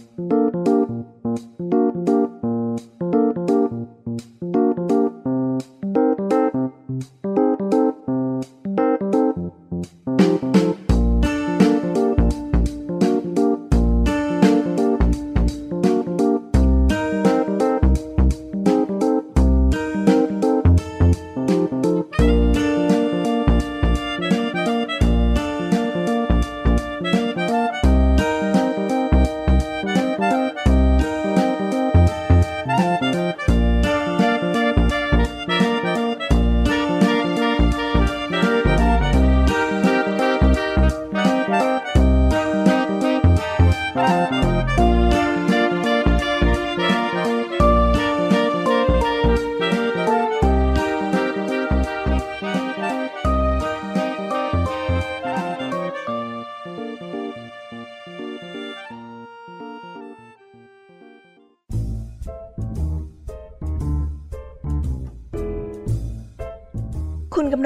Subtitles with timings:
[0.00, 0.59] คุ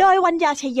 [0.00, 0.80] โดยวัญญาชยโย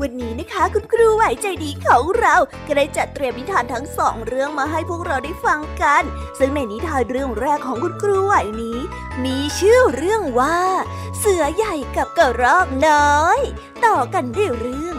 [0.00, 2.34] วันนี้นะคะคุณครูไหวใจดีของเรา
[2.66, 6.02] ก็ได้จัดเตรียมนิทานทั้งสองเรื่องมาให้พวกเราได้ฟังกัน
[6.38, 8.78] ซึ่งในนิทานเรื่องแรกของคุณครูไหวนี้
[9.24, 10.58] มีชื่อเรื่องว่า
[11.18, 13.40] เสือใหญ่กับกระรอกน้อย
[13.84, 14.96] ต่อกันด้วยเรื่อง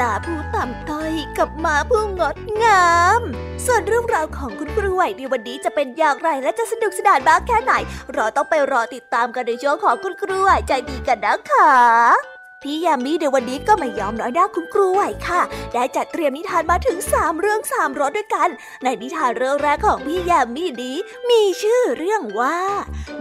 [0.00, 2.88] ลาผู้ต่ำต้อยกับมาผู้งดงา
[3.18, 3.20] ม
[3.66, 7.72] ส่วนเรื่องราวของคุณครูไหวในวันนี้จะเป็นอย่างไรและจะสนุกสนานบ้างแค่ไหน
[8.14, 15.40] เราต้องไปรอติดตามกันในช่วงของคุณครูไหวใจดีกันนะคะ พี่ยามีในวันนี้ก็ไม่ยอมน้อยหน้าคุณครูไหวค่ะ
[15.72, 18.48] ได้จัดเตรียมนิทานมาถึงสามเรื่องสามรสด้วยกัน
[18.82, 20.96] ในนิทานเรื่องแรกของพี่ยามีนี้
[21.30, 22.58] มีชื่อเรื่องว่า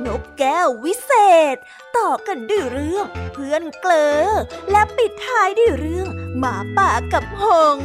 [0.05, 1.11] นกแก้ววิเศ
[1.53, 1.55] ษ
[1.97, 3.91] ต่อกันด้วยเรื่อง เพื่อนเกล
[4.21, 4.25] อ
[4.71, 6.07] และปิดท้ายด้วยเรื่อง
[6.39, 7.43] หมาป่ากับห
[7.75, 7.77] ง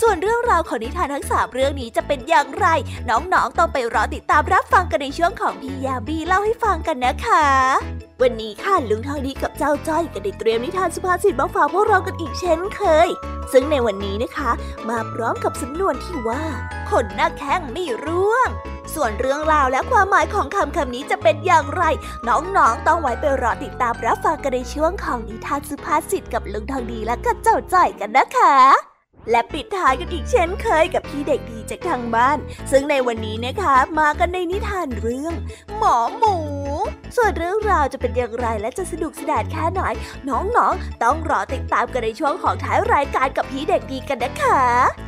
[0.00, 2.66] ส่วนเรื่องราวของนิทานทั้งสามเรื่องนี้จะเป็นอย่างไร
[3.08, 7.44] น้องๆต้องไปรอติดตามรับฟังกันในช่วงของพี่ยาบีเล่าให้ฟังกันนะคะ
[8.22, 13.08] วันนี้ค่ะลุงทองดีกับเจ้าจ้อยก็ได้เตรียมนิทานสุภาษิตมาฝากพวกเรากันอีกเช่นเคย
[13.52, 14.50] ซึ่งในวันนี้นะคะ
[14.88, 16.44] มาพร้อมกับสำนวนที่ว่า
[16.90, 18.48] ขนหน้าแข้งไม่ร่วง
[18.94, 21.82] ส่วนเรื่องราวและความหมายของคำคำนี้จะเป็นอย่างไร
[22.28, 28.54] น้องๆ ต้องไว้ไปรอติดตามรับฟังกันในช่วงของนิทานสุภาษิตกับลุงทองดีและก็เจ้าจ้อยกันนะคะ
[29.30, 32.38] และปิดท้ายกันอีกเช่นเคยกับพี่เด็กดีจากทางบ้าน
[32.70, 35.34] ซึ่งในวันนี้นะคะมากันในนิทานเรื่อง
[35.78, 36.36] หมอหมู
[37.16, 39.80] ส่วนเรื่องราวจะเป็นอย่างไรและจะสนุกสนานแค่ไหน
[40.28, 45.07] น้องๆ ต้องรอติดตามกันในช่วงของท้ายรายการกับพี่เด็กดีกันนะคะ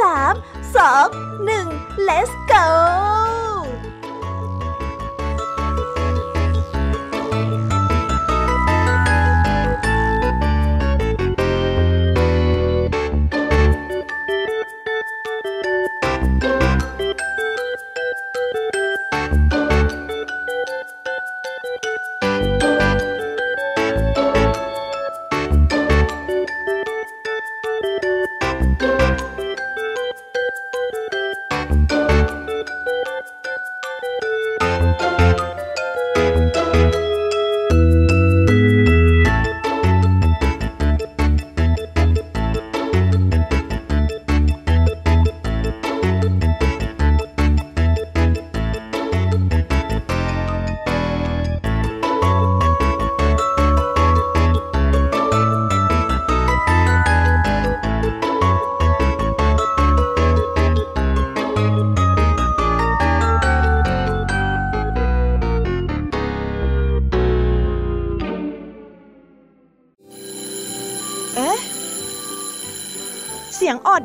[0.00, 0.34] สาม
[0.76, 1.06] สอง
[1.44, 1.66] หนึ่ง
[2.08, 2.66] let's go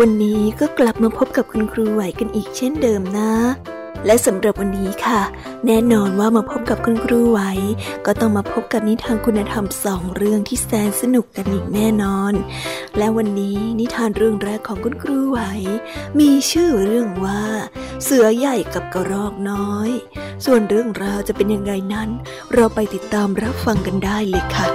[0.00, 3.32] วันนี้ก็กลับมาพบกับคุณครูไหวกันอีกเช่นเดิมนะ
[4.06, 5.20] และสำหรับวันนี้ค่ะ
[5.66, 7.40] แน่นอนว่ามาพบกับคุณครูไหว
[8.06, 12.32] ก็ต้องมาพบกับนิทานคุณธรรมสองเรื่องที่แสนสนุกกันอีกแน่นอน
[12.98, 15.40] และวันนี้นิทานเรื่องแรกของคุณครูไหว
[16.18, 17.42] มีชื่อเรื่องว่า
[18.04, 19.90] เสือใหญ่กับกระรอกน้อย
[20.44, 22.08] ส่วนเรื่องราวจะเป็นยังไงนั้น
[22.54, 24.68] เราไปติดตามรับฟังกันได้เลยค่ะ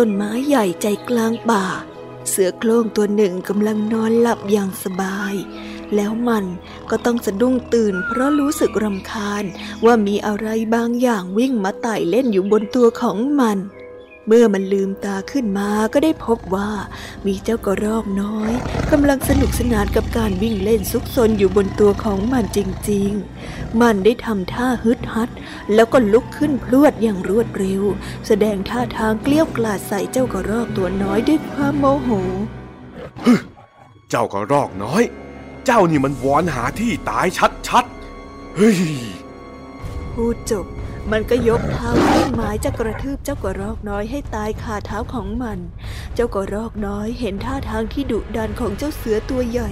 [0.00, 1.64] ต้ต้นไม้ใหญ่ใจกลางป่า
[2.28, 5.34] เสือโคร่งตัวหนึ่งกำลังนอนหลับอย่างสบาย
[5.94, 6.44] แล้วมัน
[6.90, 9.44] ก็ต้องสะดุ้งตื่น เพราะรู้สึกรำคาญ
[9.84, 13.58] ว่ามีอะไรบางอย่างวิ่งมาไต่เล่นอยู่บนตัวของมัน
[14.30, 16.70] เมื่อมันลืมตาขึ้นมาก็ได้พบว่า
[17.26, 18.52] มีเจ้ากระรอกน้อย
[18.90, 22.58] กำลังสนุกสนานกับการวิ่งเล่นซุกซนอยู่บนตัวของมันจ
[22.90, 23.10] ริง
[23.46, 25.30] ๆ มันได้ทำท่าฮึดฮัด
[25.74, 27.82] แล้วก็ลุกขึ้นพรวดอย่างรวดเร็ว
[28.26, 32.10] แสดงท่าทางเกลี้ยวกล่อมใส่เจ้ากระรอกตัวน้อยด้วยความโมโห
[34.10, 35.02] เจ้ากระรอกน้อย
[35.66, 37.26] เจ้านี่มันวอนหาที่ตาย
[37.68, 38.78] ชัดๆ เฮ้ย
[40.14, 40.66] พูดจบ
[41.12, 45.58] มันก็ยกเท้าขึ้นหมายจะกระทืบเจ้ากระรอกน้อยให้ตายคาเท้าของมัน
[46.14, 49.70] เจ้ากระรอกน้อยเห็นท่าทางที่ดุดันของเจ้าเสือตัวใหญ่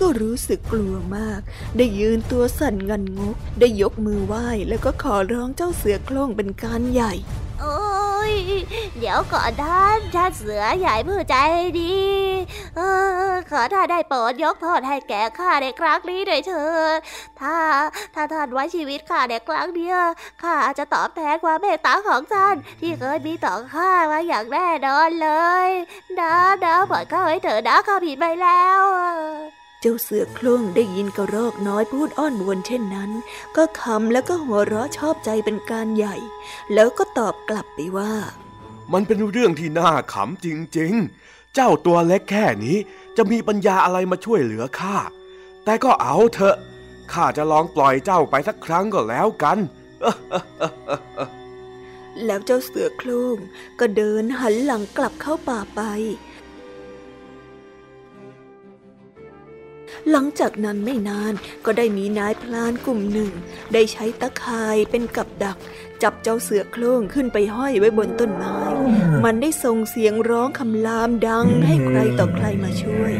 [0.00, 1.40] ก็รู้สึกกลัวมาก
[1.76, 7.12] ได้ยืนตัวสั่นงันงก ได้ยกมือไหว้แล้วก็ขอร้องเจ้าเสือโคร่งเป็นการใหญ่
[7.60, 7.74] โอ้
[8.98, 11.36] เดี๋ยวก่อนท่านท่านเสือใหญ่ผู้ใจ
[11.80, 11.94] ดี
[12.76, 12.80] เอ
[13.30, 16.98] อขอท่านได้โปรดยกโทษให้แก่ข้าในครั้งนี้ด้วยเถิด
[17.40, 17.56] ถ้า
[18.14, 20.06] ถ้าท่านไว้ชีวิตข้าในครั้งเดียว
[20.42, 25.30] ข้าจะตอบแทนความเมตตาของท่าน ที่เคยมีต่อข้ามาอย่างแน่นอนเล
[25.66, 25.68] ย
[26.18, 28.82] นะนะปล่อยข้าไว้เถิดนะข้าผิดไปแล้ว
[29.84, 33.10] จ้าเสือโคร่งได้ยินกระรอกน้อยพูดอ้อนวอนเช่นนั้น
[33.56, 36.16] ก็คำแล้วก็หัวเราะชอบใจเป็นการใหญ่
[36.74, 38.12] แล้วก็ตอบกลับไปว่า
[38.92, 40.46] มันเป็นเรื่องที่น่าขำจ
[40.78, 42.76] ริงๆ เจ้าตัวเล็กแค่นี้
[43.16, 44.96] จะมีปัญญาอะไรมาช่วยเหลือข้า
[45.64, 46.56] แต่ก็เอาเถอะ
[47.12, 49.58] ข้าจะลองปล่อยเจ้าไปสักครั้งก็แล้วกัน
[52.24, 53.38] แล้วเจ้าเสือโคร่ง
[53.80, 55.82] ก็เดินหันหลังกลับเข้าป่าไป
[60.10, 61.32] หลังจากนั้นไม่นาน
[61.64, 63.30] ก็ได้มีนายพลานกลุ่มหนึ่ง
[63.72, 65.58] ได้ใช้ตะข่ายเป็นกับดัก
[66.02, 68.56] จับเจ้าเสือโคร่งขึ้นไปห้อยไว้บนต้นไม้
[69.24, 73.12] มันได้ส่งเสียงร้องคำรามดังให้ใครต่อใครมาช่วย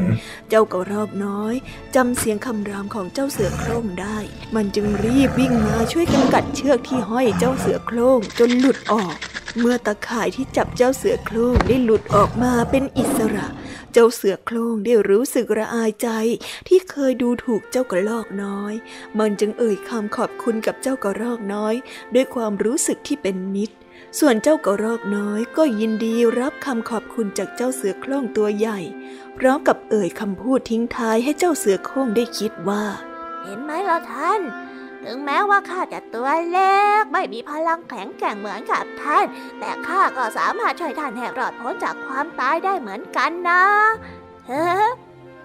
[0.49, 1.55] เจ้ากระรอกน้อย
[1.95, 4.19] จำเสียงคำรามของเจ้าเสือโคร่งได้
[4.55, 9.15] มันจึงรีบวิ่งมาช่วยกันกัดเชือกที่ห้อยเจ้าเสือโคร่งจนหลุดออก
[9.59, 13.47] เมื่อตะข่ายที่จับเจ้าเสือโคร่งได้หลุดออกมาเป็นอิสระ
[13.97, 16.09] เจ้าเสือโคร่งได้รู้สึกระอายใจ
[16.69, 18.75] ที่เคยดูถูกเจ้ากระรอกน้อย
[19.19, 21.75] มันจึงเอ่ยคำขอบคุณกับเจ้ากระรอกน้อย
[22.15, 23.75] ด้วยความรู้สึกที่เป็นมิตร
[24.19, 28.79] ส่วนเจ้ากระรอกน้อยก็ยินดีรับคำขอบคุณจากเจ้าเสือโคร่งตัวใหญ่
[29.39, 32.85] พร้อมกับเอ่ยคำพูดทิ้งท้ายให้เจ้าเสือโคร่งได้คิดว่า
[33.43, 34.41] เห็นไหมล่ะท่าน
[35.05, 39.25] ถึงแม้ว่าข้าจะตัวเล็ก ไม่มีพลังแข็งแกร่งเหมือนกับท่าน
[39.61, 43.63] แต่ข้าก็สามารถช่วยท่านแหกรอดพ้นจากความตายได้เหมือนกันนะ
[44.47, 44.65] เฮ้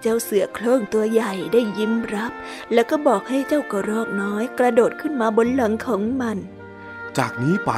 [0.00, 2.32] เจ้าเสือโคร่งตัวใหญ่ได้ยิ้มรับ
[2.72, 6.36] แล้วก็บอกให้เจ้ากระรอกน้อย กระโดดขึ้นมาบนหลังของมัน
[7.18, 7.72] จากนี้ไป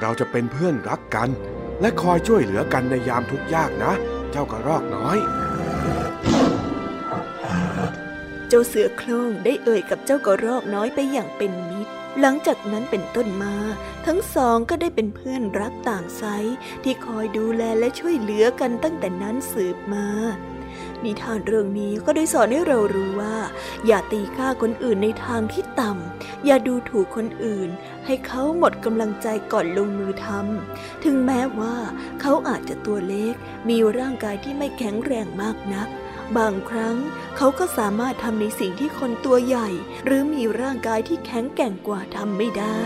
[0.00, 1.28] เราจะเป็นเพื่อนรักกัน
[1.80, 3.92] และคอยช่วยเหลือกันในยามทุกข์ยากนะ
[4.30, 5.18] เจ้ากระรอกน้อย
[8.56, 13.54] จ้าเสือโคร่งได้เอ่ยกับเจ้ากระรอกน้อยไปอย่างเป็นมิตร หลังจากนั้นเป็นต้นมา
[14.06, 16.24] ทั้งสองก็ได้เป็นเพื่อนรักต่างไซ
[16.84, 20.06] ที่คอยดูแลและช่วยเหลือกันตั้งแต่นั้นสืบมา
[21.04, 23.36] นิทานเรื่องนี้ก็ได้สอนให้เรารู้ว่า
[23.86, 27.68] อย่าตีค่าคนอื่นในทางที่ต่ำ อย่าดูถูกคนอื่น
[28.06, 31.76] ให้เขาหมดกำลังใจก่อนลงมือทำถึงแม้ว่า
[32.20, 33.34] เขาอาจจะตัวเล็ก
[33.68, 35.88] มีร่างกายที่ไม่แข็งแรงมากนัก
[36.38, 36.96] บางครั้ง
[37.36, 39.68] เขาก็สามารถทำในสิ่งที่คนตัวใหญ่
[40.04, 42.82] หรือมีร่างกายที่แข็งแกร่งกว่าทำไม่ได้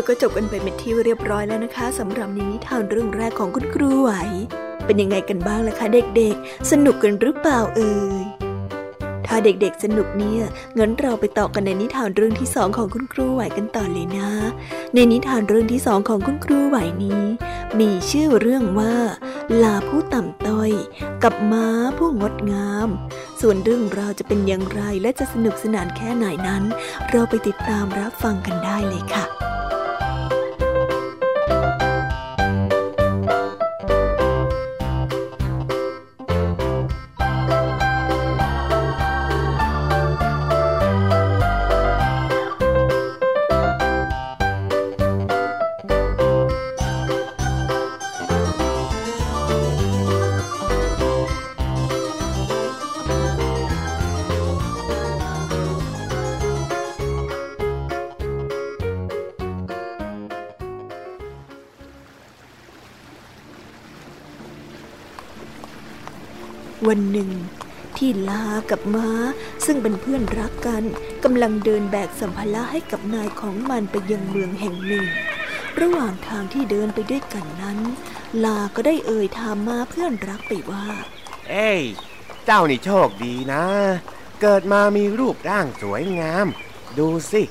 [0.00, 4.10] แล้วก็จบกันไปเป็นที่เรียบร้อยแล้วนะคะสำหรับนิทานเรื่องแรกของคุณครูไหว
[4.84, 8.24] เป็นยังไงกันบ้างล่ะคะ เด็กๆ สนุกกันหรือเปล่าเอ่ย
[9.26, 10.42] ถ้าเด็กๆสนุกเนี่ย
[10.78, 14.30] งั้นเราไปต่อกันในนิทานเรื่องที่สองของคุณครูไหวกันต่อเลยนะ
[14.94, 17.22] ในนิทานเรื่องที่สองของคุณครูไหวนี้
[17.80, 18.94] มีชื่อเรื่องว่า
[19.62, 20.70] ลาผู้ต่ำต้อย
[21.22, 21.66] กับม้า
[21.98, 22.88] ผู้งดงาม
[23.40, 26.62] ส่วนเรื่องราวจะเป็นอย่างไรและจะสนุกสนานแค่ไหนนั้น
[27.10, 29.39] เราไปติดตามรับฟังกันได้เลยค่ะ
[66.88, 67.30] วันหนึ่ง
[67.96, 69.10] ที่ลากับม้า
[69.64, 70.84] ซึ่งเป็นเพื่อนรักกัน
[71.24, 75.06] กำลังเดินแบกสัมภาระให้กับนายของมันไปยังเมืองแห่งหนึ่ง
[75.80, 77.78] ระหว่างทางที่เดินไปด้วยกันนั้น
[78.44, 80.86] ลาก็ได้เอ่ยถามม้าเพื่อนรักไปว่า
[81.50, 81.82] เอ้ย
[82.46, 83.64] เจ้านี่โชคดีนะ
[84.40, 86.46] เกิดมามีรูปร่างสวยงาม
[86.98, 87.42] ดูสิ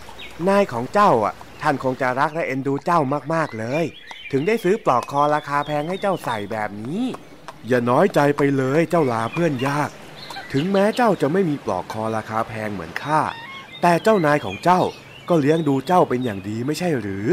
[0.48, 3.00] นายของเจ้าอะ ท่านคงจะรักและเอ็นดูเจ้า
[3.34, 3.86] มากๆเลย
[4.32, 7.04] ถึงได้ซื้อปลอกคอราคาแพงให้เจ้าใส่แบบนี้
[7.68, 9.90] อย่าน้อยใจไปเลยเจ้าลาเพื่อนยาก
[10.54, 13.22] ถึงแม้เจ้าจะไม่มีปลอกคอราคาแพงเหมือนข้า
[13.82, 14.82] แต่เจ้านายของเจ้า
[15.30, 17.28] ก็เลี้ยงดูเจ้าเป็นอย่างดีไม่ใช่หรือ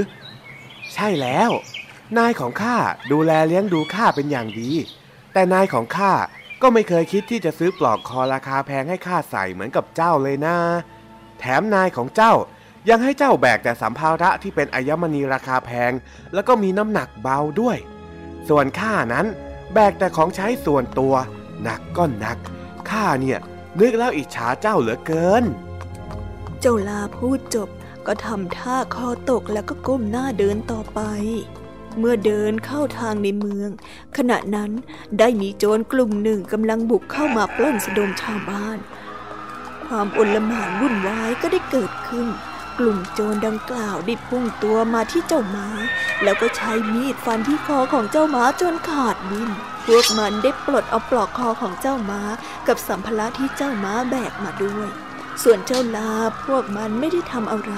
[0.94, 1.50] ใช่แล้ว
[2.18, 2.76] นายของข้า
[3.12, 4.70] ดูแลเลี้ยงดูข้าเป็นอย่างดี
[5.32, 6.12] แต่นายของข้า
[6.62, 10.56] ก็ไม่เคยคิดที่จะซื้อปลอกคอราคาแพงให้ข้าใส่เหมือนกับเจ้าเลยนะ
[11.38, 12.32] แถมนายของเจ้า
[12.88, 15.92] ยังให้เจ้าแบกแต่สัมภาระที่เป็นอัญมณีราคาแพง
[16.34, 17.78] แล้วก็มีน้ำหนักเบาด้วย
[18.48, 19.26] ส่วนข้านั้น
[19.72, 21.14] แบกแต่ของใช้ส่วนตัว
[21.62, 22.38] หนักก็หนัก
[22.90, 23.38] ข้าเนี่ย
[23.80, 25.44] นึกแล้วอิจฉาเจ้าเหลือเกิน
[26.60, 27.68] เจ้าลาพูดจบ
[28.06, 31.00] ก็ทำท่าคอตกแล้วก็ก้มหน้าเดินต่อไป
[31.98, 33.70] เมื่อเดินเข้าทางในเมือง
[34.16, 34.70] ขณะนั้น
[35.18, 38.78] ได้มีโจรกลุ่มหนึ่งกำลังบุกเข้ามาปล้นสะดมชาวบ้าน
[39.86, 42.26] ความอลหม่านวุ่นวายก็ได้เกิดขึ้น
[42.78, 45.68] กลุ่มโจรดังกล่าวได้พุ่งตัวมาที่เจ้าม้า
[46.22, 49.50] แล้วก็ใช้มีดฟันที่คอของเจ้าม้าจนขาดดิ้น
[49.86, 52.20] พวกมันได้ปลดเอาปลอกคอของเจ้าม้า
[52.68, 54.88] กับสัมภาระที่เจ้าม้าแบกมาด้วย
[55.42, 56.12] ส่วนเจ้าลา
[56.44, 57.74] พวกมันไม่ได้ทำอะไร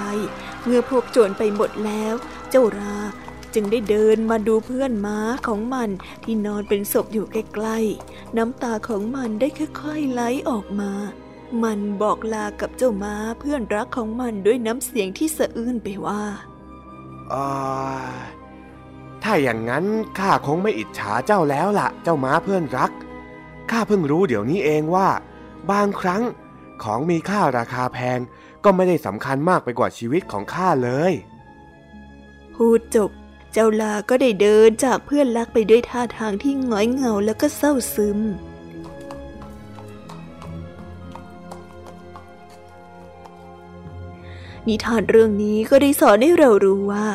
[0.65, 2.13] เมื่อพวกโจรไปหมดแล้ว
[2.49, 2.97] เจ้ารา
[3.53, 5.89] จึงได้เดินมาดูเพื่อนม้าของมัน
[6.23, 9.47] ที่นอนเป็นศพอยู่ใกล้ๆ น้ำตาของมันได้
[9.81, 10.91] ค่อยๆไหลออกมา
[11.63, 16.23] มันบอกลากับเจ้าม้าเพื่อนรักของมันด้วยน้ำเสียงที่สะอื้นไปว่า
[17.33, 17.49] อ่า
[19.23, 19.85] ถ้าอย่างนั้น
[20.19, 22.91] ข้าคงไม่อิจฉาเจ้าแล้วล่ะ เจ้าม้าเพื่อนรัก
[23.71, 25.09] ข้าเพิ่งรู้เดี๋ยวนี้เองว่า
[25.71, 26.23] บางครั้ง
[26.83, 28.19] ของมีค่าราคาแพง
[28.63, 31.13] ก็ไม่ได้สำคัญมากไปกว่าชีวิตของข้าเลย
[32.55, 33.11] พูดจบ
[33.53, 38.19] เจ้าลาก็ได้เดินจากเพื่อนรักไปด้วยท่าทางที่หงอยเหงาแล้วก็เศร้าซึม
[44.69, 47.07] นิทานเรื่องนี้ก็ได้สอนให้เรารู้ว่า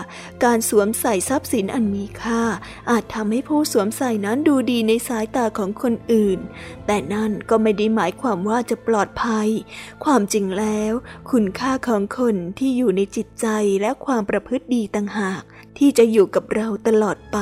[0.44, 2.42] การสวมใส่ทรัพย์สินอันมีค่า
[2.90, 6.38] อาจทำให้ผู้สวมใส่นั้นดูดีในสายตาของคนอื่น
[6.86, 9.48] แต่นั่นก็ไม่ได้หมายความว่าจะปลอดภัย
[10.04, 10.92] ความจริงแล้ว
[11.30, 13.46] คุณค่าของคนที่อยู่ในจิตใจ
[13.80, 15.42] และความประพฤติดีต่างหาก
[15.78, 17.38] ที่จะอยู่กับเราตลอดไป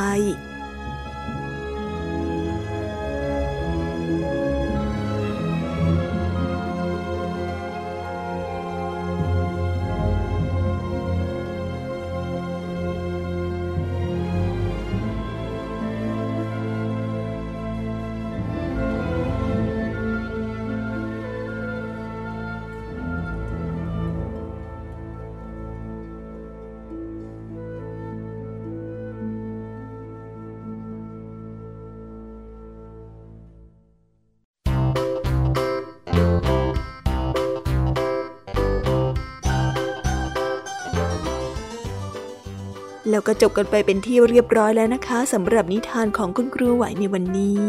[43.11, 47.61] แล้วก็จบกันไปเป็นที่เรียบร้อยแล้วนะคะสำหรับนิทานของคุณครูไหวในวันนี้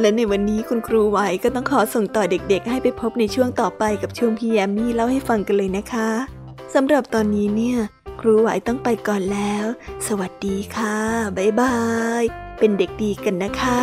[0.00, 6.08] และในวันนี้คุณครูไหวก็ต้องขอส่งต่อเด็กๆ ให้ไปพบในช่วงต่อไปกับช่วงพี่แยมมี่เล่าให้ฟังกันเลยนะคะ
[6.74, 7.78] สำหรับตอนนี้เนี่ย
[8.20, 9.64] ครูไหวต้องไปก่อนแล้ว
[10.06, 10.96] สวัสดีค่ะ
[11.36, 11.76] บ๊ายบา
[12.20, 12.22] ย
[12.58, 13.78] เป็นเด็กดีกันนะคะ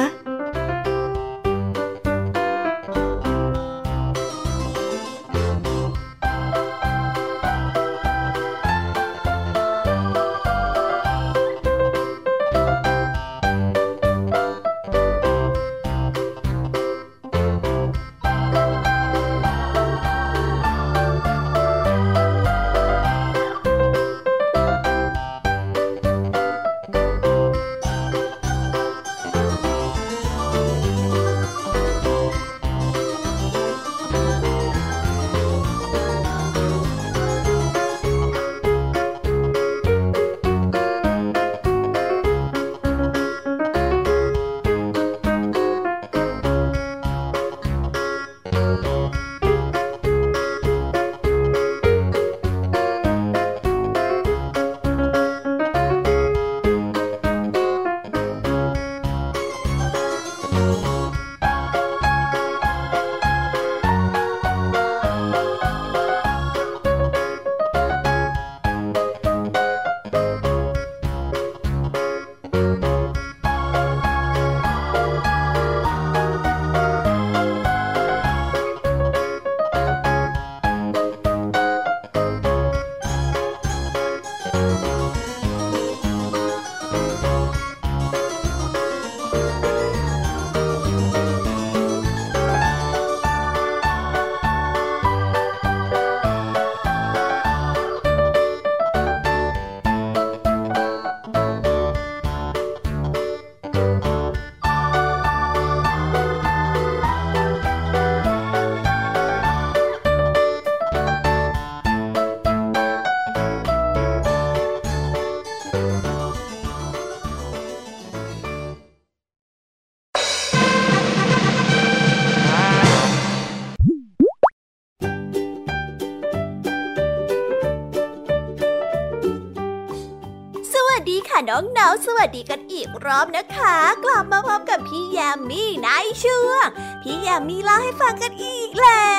[132.21, 135.89] วัสดีกันอีกรอบนะคะ กลับมาพบกับพี่ยามีใน
[136.23, 136.65] ช่วง
[137.03, 139.11] พี่ยามีเล่าให้ฟังกันอีกแล้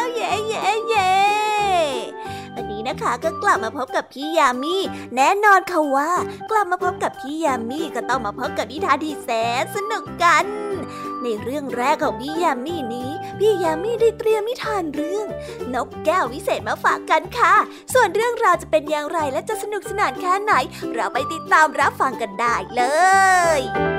[0.00, 1.12] ว เย้เย้เย้
[2.54, 4.76] วันนี้นะคะก็กลับมาพบกับพี่ยามี
[5.14, 6.10] แน่นอนค่ะว่า
[6.50, 9.30] กลับมาพบกับพี่ยามีก็ต้องมาพบกับนิทานที่แส
[9.62, 10.46] นสนุกกัน
[11.22, 13.07] ในเรื่องแรกของพี่ยามีนี้
[13.38, 15.26] พี่ยามีได้เตรียมนิทานเรื่อง
[15.74, 17.54] นกแก้ววิเศษมาฝากกันค่ะ
[17.94, 20.52] ส่วนเรื่องราวจะเป็นอย่างไรและจะสนุกสนานแค่ไหน
[20.94, 22.82] เราไปติดตามรับฟังกันได้เล
[23.58, 23.97] ย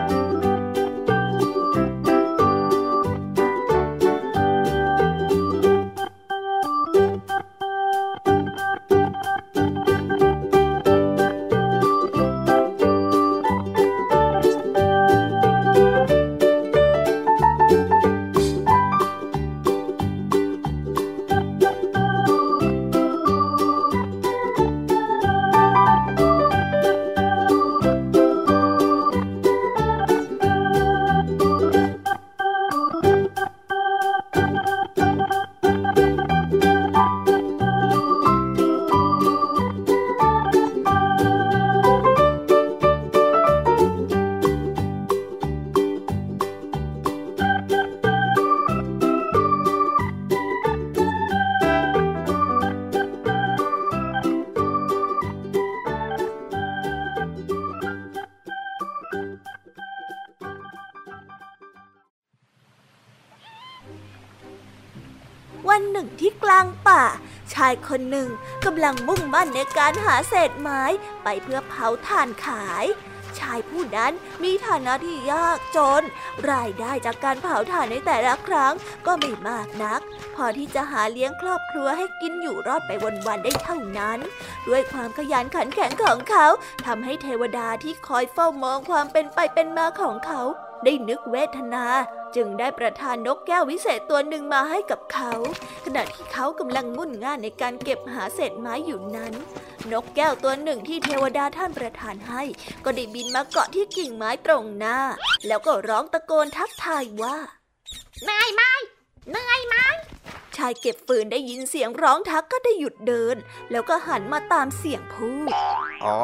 [68.00, 68.32] คนหนึ่ง
[68.66, 70.84] กำลังมุ่งมั่นในการหาเศษไม้
[71.24, 72.86] ไปเพื่อเผาถ่านขาย
[73.40, 76.04] ชายผู้นั้นมีฐานะที่ยากจน
[76.52, 78.74] รายได้จากการเผาถ่านในแต่ละครั้ง
[79.06, 80.02] ก็ไม่มากนัก
[80.36, 82.92] พอที่จะหาเลี้ยงครอบครัวให้กินอยู่รอดไป
[83.28, 84.20] วันๆได้เท่านั้น
[84.68, 86.48] ด้วยความขยันขันแข็งของเขา
[86.86, 90.42] ทำให้เทวดาที่คอยเฝ้ามองความเป็นไปเป็นมาของเขา
[90.84, 91.86] ได้นึกเวทนา
[92.36, 95.34] จึงได้ประทานนกแก้ววิเศษตัวหนึ่งมาให้กับเขา
[95.86, 99.34] ขณะที่เขากำลังงุ่นง่านในการเก็บหาเศษไม้อยู่นั้น
[99.92, 102.44] นกแก้วตัวหนึ่งที่เทวดาท่านประทานให้
[102.86, 104.98] ก็ได้บินมาเกาะที่กิ่งไม้ตรงหน้า
[105.48, 107.38] แล้วก็ร้องตะโกนทักทายว่า
[108.30, 108.72] นายไม้
[109.30, 109.76] เหนื่อยไหม
[110.58, 113.36] ชายเก็บฟืนได้ยินเสียงร้องทักก็ได้หยุดเดิน
[113.72, 115.54] แล้วก็หันมาตามเสียงพูด
[116.06, 116.20] อ๋อ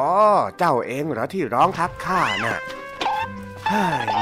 [0.58, 2.58] เจ้าเองเหรอที่ร้องทักข้าน่ะ
[3.00, 3.45] เฮ้ย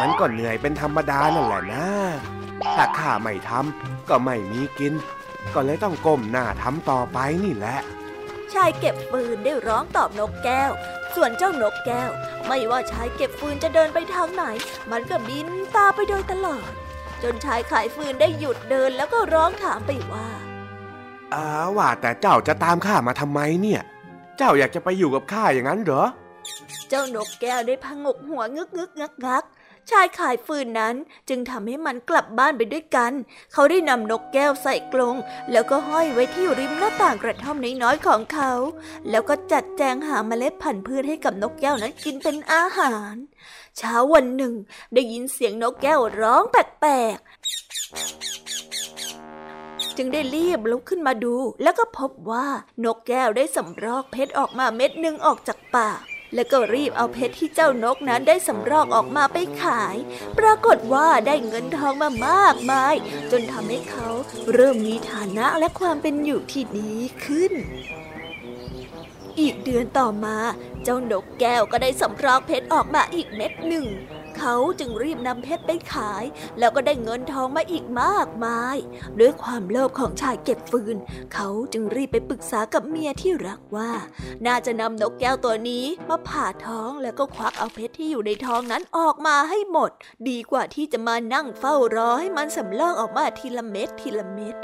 [0.00, 1.88] มันก็เหนื่อยเป็นธรรมดานั่นแหละนะ
[2.74, 4.92] ถ้าข้าไม่ทำก็ไม่มีกิน
[5.54, 7.78] ก็เลยต้องก้มหน้าทำต่อไปนี่แหละ
[8.52, 10.70] ชายเก็บฟืนได้ร้องตอบนกแก้ว
[11.14, 12.10] ส่วนเจ้านกแก้ว
[12.46, 14.44] ไม่ว่าชายเก็บฟืนจะเดินไปทางไหน
[14.90, 16.70] มันก็บินตามไปโดยตลอด
[17.22, 20.28] จนชายขายฟืนได้หยุดเดินแล้วก็ร้องถามไปว่า
[21.34, 23.82] อ้าว่าแต่เจ้าจะตามข้ามาทำไมเนี่ย
[24.38, 26.04] เจ้าอยากจะไปอยู่กับข้าอย่างนั้นเหรอ
[26.88, 29.44] เจ้านกแก้วได้พงกหัวงึกงึกงักงัก
[29.90, 30.94] ชายขายฟืนนั้น
[31.28, 33.12] จึงทำให้มันกลับบ้านไปด้วยกัน
[33.52, 35.16] เขาได้นำนกแก้วใส่กรง
[35.52, 38.52] แล้วก็ห้อยไว้ที่ริมหน้าต่างกระท่อมน้อยๆของเขา
[39.10, 43.14] แล้วก็จัดแจงหาเมล็ดพันธุ์พืชให้กับนกแก้วนั้นกินเป็นอาหาร
[43.78, 44.54] เช้าวันหนึ่ง
[44.94, 47.34] ได้ยินเสียงนกแก้วร้องแปลกๆ
[49.96, 52.46] จึงได้รีบลุกขึ้นมาดู แล้วก็พบว่า
[52.84, 56.00] นกแก้วได้สำรอกเพชรออกมาเม็ดหนึ่งออกจากปาก
[56.34, 59.96] แล้วก็รีบเอาเพชรที่เจ้านกนั้นได้สำรอกออกมาไปขาย
[60.38, 62.94] ปรากฏว่าได้เงินทองมามากมาย
[63.30, 64.08] จนทำให้เขา
[64.52, 66.94] เริ่มมีฐานะและความเป็นอยู่ที่ดี
[67.24, 67.52] ขึ้น
[69.40, 70.36] อีกเดือนต่อมา
[70.84, 73.86] เจ้านกแก้วก็ได้สำรอกเพชรออกมาอีกเม็ดหนึ่ง
[74.38, 76.24] เขาจึงรีบนำเพชรไปขาย
[76.58, 78.76] แล้วก็ได้เงินทองมาอีกมากมาย
[79.20, 80.96] ด้วยความโลภของชายเก็บฟืน
[81.34, 83.90] เขาจึงรีบไปปรึกษากับเมียที่รักว่า
[84.46, 89.90] น่าจะนำนกแก้วตัวนี้มาผ่าท้องแล้วก็ควักเอาเพชรที่อยู่ในท้องนั้นออกมาให้หมด
[90.28, 94.54] ดีกว่าที่จะมานั่งเฝ้ารอให้มันสำลอกออกมาทีละเม็ดทีละเม็ด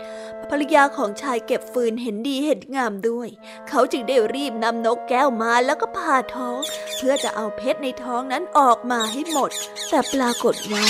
[0.51, 3.29] ภรรยาของชายเก็บฟืนเห็นดีเห็นงามด้วย
[3.69, 6.59] เขาจึงได้รีบนำนกแก้วมาแล้วก็ผ่าท้อง
[6.97, 9.51] เพื่อจะเอาเพชรในท้องนั้นออกมาให้หมด
[9.89, 10.89] แต่ปรากฏว่า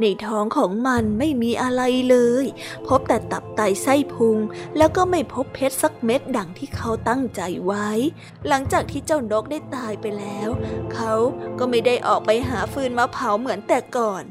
[0.00, 2.44] ในท้องของมันไม่มีอะไรเลย
[2.86, 4.38] พบแต่ตับไตไส้พุง
[4.76, 7.88] แล้วก็ไม่พบเพชรสักเม็ดดังที่เขาตั้งใจไว้
[8.48, 10.48] หลังจากที่เจ้านกได้ตายไปแล้ว
[10.94, 11.12] เขา
[11.58, 14.24] ก็ไม่ได้ออกไปหาฟืนมาเผาเหมือนแต่ก่อน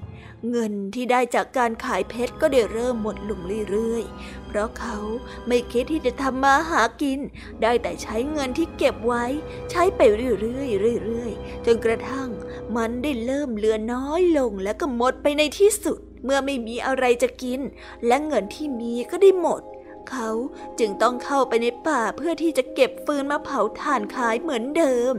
[0.49, 4.97] เงินที่ได้จากการขายเพชรก็ได้เริ่มหมดลงเรื่อยๆ เพราะเขา
[5.47, 7.19] ไม่คิดที่จะทำมาหากิน
[7.61, 9.25] ได้แต่ใช้เงินที่เก็บไว้
[9.71, 10.65] ใช้ไปเรื่อ
[10.97, 12.29] ยๆเรื่อยๆจนกระทั่ง
[12.75, 17.59] มันได้เริ่มเหลือน้อยลงและก็หมดไปในที่สุด เมื่อไม่มีอะไรจะกิน
[18.07, 19.61] และเงินที่มีก็ได้หมด
[20.11, 20.29] เขา
[20.79, 25.13] จึงต้องเข้าไปในป่าเพื่อที่จะเก็บฟืนมาเผาถ่านขายเหมือนเดิม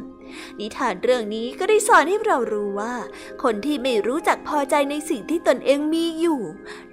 [0.59, 2.95] นิทานเรื่องนี้ก็ได้สอนให้เรารู้ว่า
[3.43, 6.41] คนที่ไม่รู้จักพอใจในสิ่งที่ตนเองมีอยู่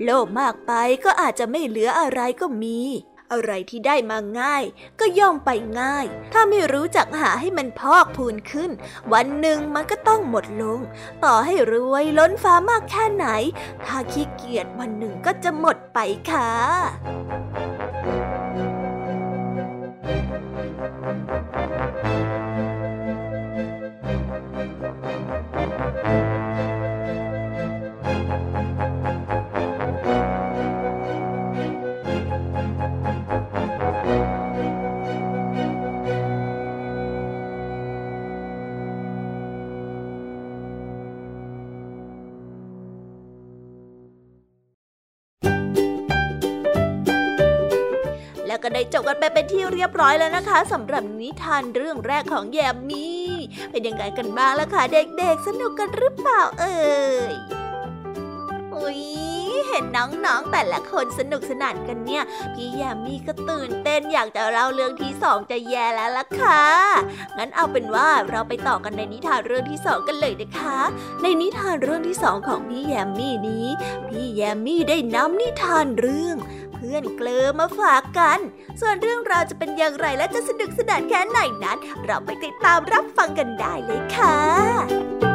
[0.03, 0.71] โลภมากไป
[1.05, 2.79] ก็อาจจะไม่เหลืออะไรก็มี
[3.31, 4.63] อะไรที่ได้มาง่าย
[4.99, 8.71] ก็ย่อมไปง่าย ถ้าไม่รู้จักหาให้มันพอกพูนขึ้น
[9.13, 10.79] วันหนึ่งมันก็ต้องหมดลง
[11.23, 13.27] ต่อให้รวยล้นฟ้ามากแค่ไหน
[13.85, 15.99] ถ้าขี้เกียจวันหนึ่งก็จะหมดไป
[16.31, 16.51] ค่ะ
[48.69, 53.27] ก็ได้จบกันไปเป็นที่เรียบร้อยแล้วนะคะสำหรับนิทานเรื่องแรกของแยมมี่
[53.71, 56.77] เป็นยังไงกันบ้างล่ะคะเด็กๆ สนุกกันหรือเปล่าเอ่
[57.29, 57.33] ย
[58.75, 59.01] อุ๊ย
[59.67, 66.63] เห็นน้องๆ แต่ละคนสนุกสนานกันเนี่ย พี่แยมมี่ก็ตื่นเต้นอยากจะเล่าเรื่องที่สองจะแย่แล้วล่ะค่ะ
[67.37, 70.79] งั้นเอาเป็นว่าเราไปต่อกันในนิทานเรื่องที่สองกันเลยนะคะ
[71.21, 73.67] ในนิทานเรื่องที่สองของพี่แยมมี่นี้
[74.07, 76.37] พี่แยมมี่ได้นำนิทานเรื่อง
[76.89, 78.39] พื่อนเกลือมาฝากกัน
[78.81, 85.28] ส่วนเรื่องราวจะเป็นอย่างไรและจะสนุกสนานแค่ไหนนั้น เราไปติดตามรับฟังกันได้เลยค่ะ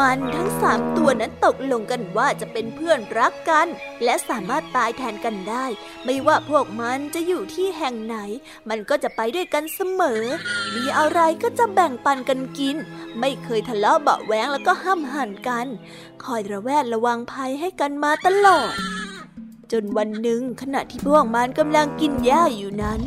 [0.00, 3.66] มันทั้งสามตัวนั้นตกลงกันว่าจะเป็นเพื่อนรักกัน
[4.04, 5.66] และสามารถตายแทนกันได้
[6.04, 8.16] ไม่ว่าพวกมันจะอยู่ที่แห่งไหน
[8.68, 10.22] มันก็จะไปด้วยกันเสมอ
[10.76, 12.76] มีอะไรก็จะแบ่งปันกันกิน
[13.20, 15.66] ไม่เคยทะเลาะเบาะแวงแล้วก็ห้ามหันกัน
[16.24, 18.72] คอยระแวดระวังภัยให้กันมาตลอด
[19.72, 23.00] จนวันหนึ่งขณะที่พวกมันกำลังกินหญ้าอยู่นั้น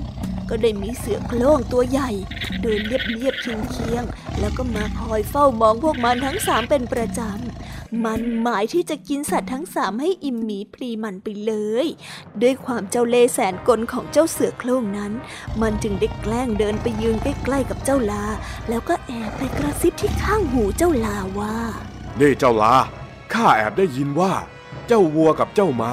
[0.50, 2.10] ก็ได้มีเสือโคร่งตัวใหญ่
[2.64, 11.88] เดินเรียบๆเคียงๆแล้วก็มาคอยเฝ้ามองพวกมันทั้งสามเป็นประจำ มันหมายที่จะกินสัตว์ทั้งสามให้อิ่มหมีพลีมันไปเลย
[12.42, 15.12] ด้วยความเจ้าเล่ห์แสนกลของเจ้าเสือโคร่งนั้น
[15.62, 18.24] มันจึงได้แกล้งเดินไปยืนใกล้ๆกับเจ้าลา
[18.70, 21.58] แล้วก็แอบไปกระซิบที่ข้างหูเจ้าลาว่า
[22.20, 22.76] นี่เจ้าลา
[23.34, 24.34] ข้าแอบได้ยินว่า
[24.88, 25.92] เจ้าวัวกับเจ้าม้า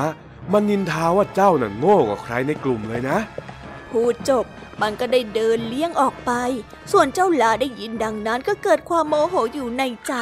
[0.53, 3.19] มันนินทาว่าเจ้าน่ะโง่กว่าใครในกลุ่มเลยนะ
[3.91, 4.45] พูดจบ
[4.83, 6.33] มันก็ได้เดินเลี้ยงออกไป
[6.93, 10.15] ส่วนเจ้าลาได้ยินดังนั้นก็เกิดความโมโหอยู่ในใจ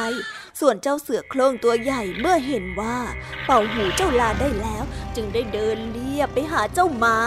[0.59, 2.97] ส่วนเจ้าเสือโคร่งตัวใหญ่เมื่อเห็นว่า
[3.45, 4.83] เป่าหูเจ้าลาได้แล้ว
[5.15, 7.17] จึงได้เดินเลียบไปหาเจ้ามา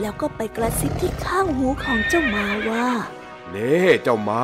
[0.00, 2.86] แล้วก็ไปกระซิบที่ข้างหูของเจ้ามาว่า
[3.50, 4.42] เน่เจ้ามา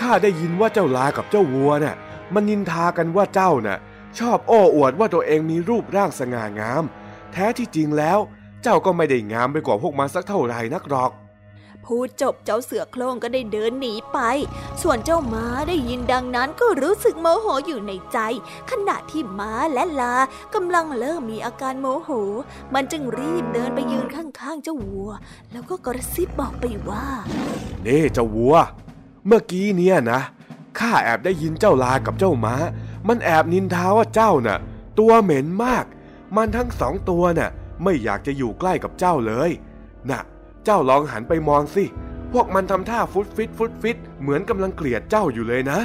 [0.00, 1.96] ข้าได้ยินว่าเจ้าลากับเจ้าวัวน่ะ
[2.34, 3.78] มันนินทากันว่าเจ้าน่ะ
[4.18, 6.84] ชอบโอ้อวดว่าตัวเองมีรูปร่างสง่างาม
[7.32, 8.18] แท้ที่จริงแล้ว
[8.62, 11.10] เจ้าก็ไม่ได้งามไปกว่าพวกมันสักเท่าไหร่นักหรอก
[11.90, 14.18] พูดจบเจ้าเสือโคร่งก็ได้เดินหนีไป
[14.82, 18.18] ส่วนเจ้าม้าได้ยินดังนั้นก็รู้สึกโมโหอยู่ในใจ
[18.70, 20.14] ขณะที่ม้าและลา
[20.54, 22.10] กำลังเริ่มมีอาการโมโห
[22.74, 25.10] มันจึงรีบเดินไปยืนข้างๆเจ้าวัว
[25.52, 27.06] แล้วก็กระซิบบอกไปว่า
[27.82, 28.54] เน่เจ้าวัว
[29.26, 30.20] เมื่อกี้เนี่ยนะ
[30.78, 32.54] ข้าแอบได้ยินเจ้าลากับเจ้าม้า
[33.08, 34.58] มันแอบนินทาว่าเจ้าน่ะ
[34.98, 35.84] ตัวเหม็นมาก
[36.36, 37.50] มันทั้งสองตัวน่ะ
[37.82, 39.50] ไม่อยากจะอยู่ใกล้กับเจ้าเลย
[40.10, 40.20] น่ะ
[40.64, 41.84] เจ้าลองหันไปมองสิ
[42.32, 45.80] พวกมันทำท่าฟุตฟิตฟุตฟิต เหมือนกำลังเกลียดเจ้าอยู่เลยนะ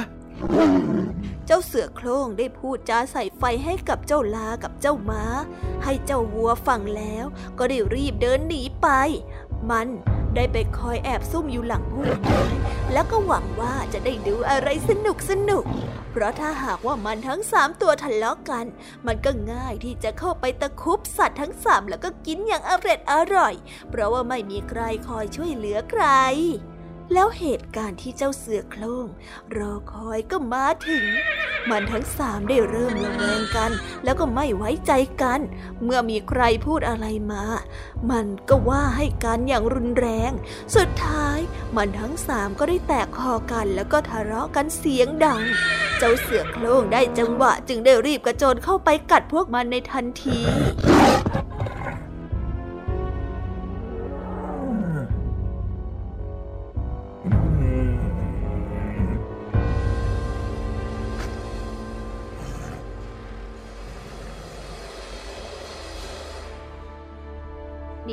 [1.46, 5.24] เจ้าเสือโคร่งได้พูดจาใส่ไฟให้กับเจ้าลากับเจ้าม้า
[5.84, 7.24] ให้เจ้าวัวฟังแล้ว
[7.58, 8.88] ก็ได้รีบเดินหนีไป
[9.70, 9.88] มัน
[10.34, 12.42] ได้ไปคอยแอบซุ่มอยู่หลังพุ่มไม้
[12.92, 15.64] แล้วก็หวังว่าจะได้ดูอะไรสนุกสนุก
[16.10, 18.66] เพราะถ้าหากว่ามันทั้งสามตัวทะเลาะกัน
[19.06, 23.54] มันก็ง่ายที่จะเข้าไปตะคุบสัตว์ทั้งสามแล้วก็กินอย่างอร่อยอร่อย
[23.90, 26.04] เพราะว่าไม่มีใครคอยช่วยเหลือใคร
[27.12, 29.06] แล้วเหตุการณ์ที่เจ้าเสือโคร่ง
[29.56, 31.04] รอคอยก็มาถึง
[31.70, 33.72] มันทั้งสามได้เริ่มระแวงกัน
[34.04, 34.92] แล้วก็ไม่ไว้ใจ
[35.22, 35.40] กัน
[35.84, 37.44] เมื่อมีใครพูดอะไรมา
[38.10, 40.32] มันก็ว่าให้กันอย่างรุนแรง
[40.76, 41.38] สุดท้าย
[41.76, 45.42] มันทั้งสามก็ได้แตกคอกันแล้วก็ทะเลาะกันเสียงดัง
[45.98, 50.38] เจ้าเสือโคร่งได้จังหวะจึงได้รีบกระโจนเข้าไปกัดพวกมันในทันที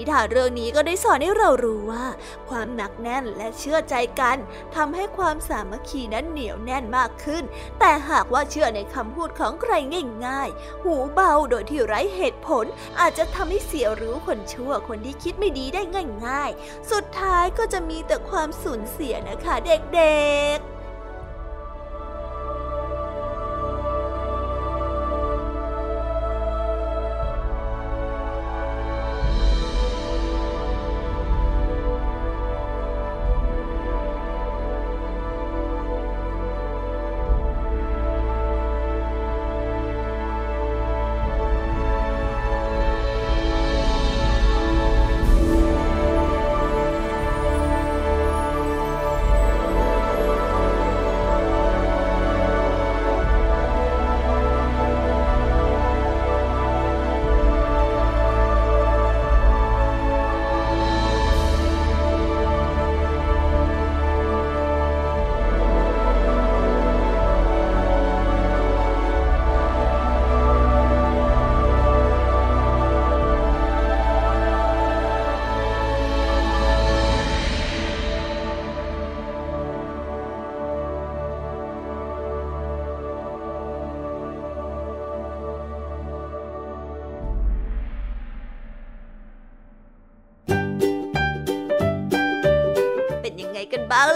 [0.03, 2.05] นิทานเรื่องนี้ก็ได้สอนให้เรารู้ว่า
[2.49, 4.37] ความหนักแน่นและเชื่อใจกัน
[4.75, 7.43] ทำให้ความสามัคคีนั้นเหนียวแน่นมากขึ้น
[7.79, 9.73] แต่หากว่าเชื่อในคำพูดของใคร
[10.25, 12.65] ง่ายๆ หูเบาโดยที่ไร้เหตุผล
[12.99, 15.81] อาจจะทำให้เสียรู้คนชั่วคนที่คิดไม่ดีได้
[16.27, 20.23] ง่าย ๆ สุดท้ายก็จะมีแต่ความสูญเสียนะคะเด็
[20.57, 20.72] กๆ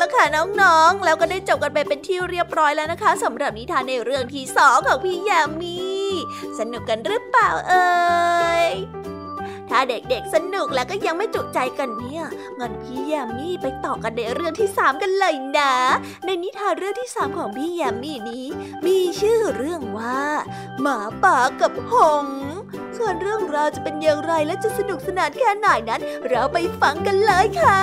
[0.07, 0.27] ละค่ะ
[0.61, 5.77] น้องๆ แล้วก็ได้จบกันไปเป็นที่เรียบร้อยแล้วนะคะสำหรับนิทานในเรื่องที่สองของพี่ยามี
[6.59, 7.87] สนุกกันหรือเปล่าเอ่
[8.67, 8.71] ย
[9.69, 12.23] ถ้าเด็กๆสนุกแล้วก็ยังไม่จุใจกันเนี่ย
[12.59, 15.73] งั้นพี่ยามีไปต่อกันในเรื่องที่สามกันเลยนะ
[16.25, 18.45] ในนิทานเรื่องที่สามของพี่ยามีนี้
[18.85, 20.23] มีชื่อเรื่องว่า
[20.81, 21.93] หมาป่ากับห
[22.23, 22.25] ง
[22.97, 27.81] ส่วนเรื่องราวจะเป็นอย่างไรและจะสนุกสนานแค่ไหนนั้น เราไปฟังกันเลยค่ะ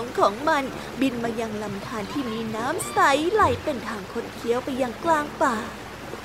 [0.00, 0.64] งของมัน
[1.00, 2.98] บินมายังลำธารที่มีน้ำใส
[3.32, 5.56] ไหลเป็นทางคดเคี้ยวไปยังกลางป่า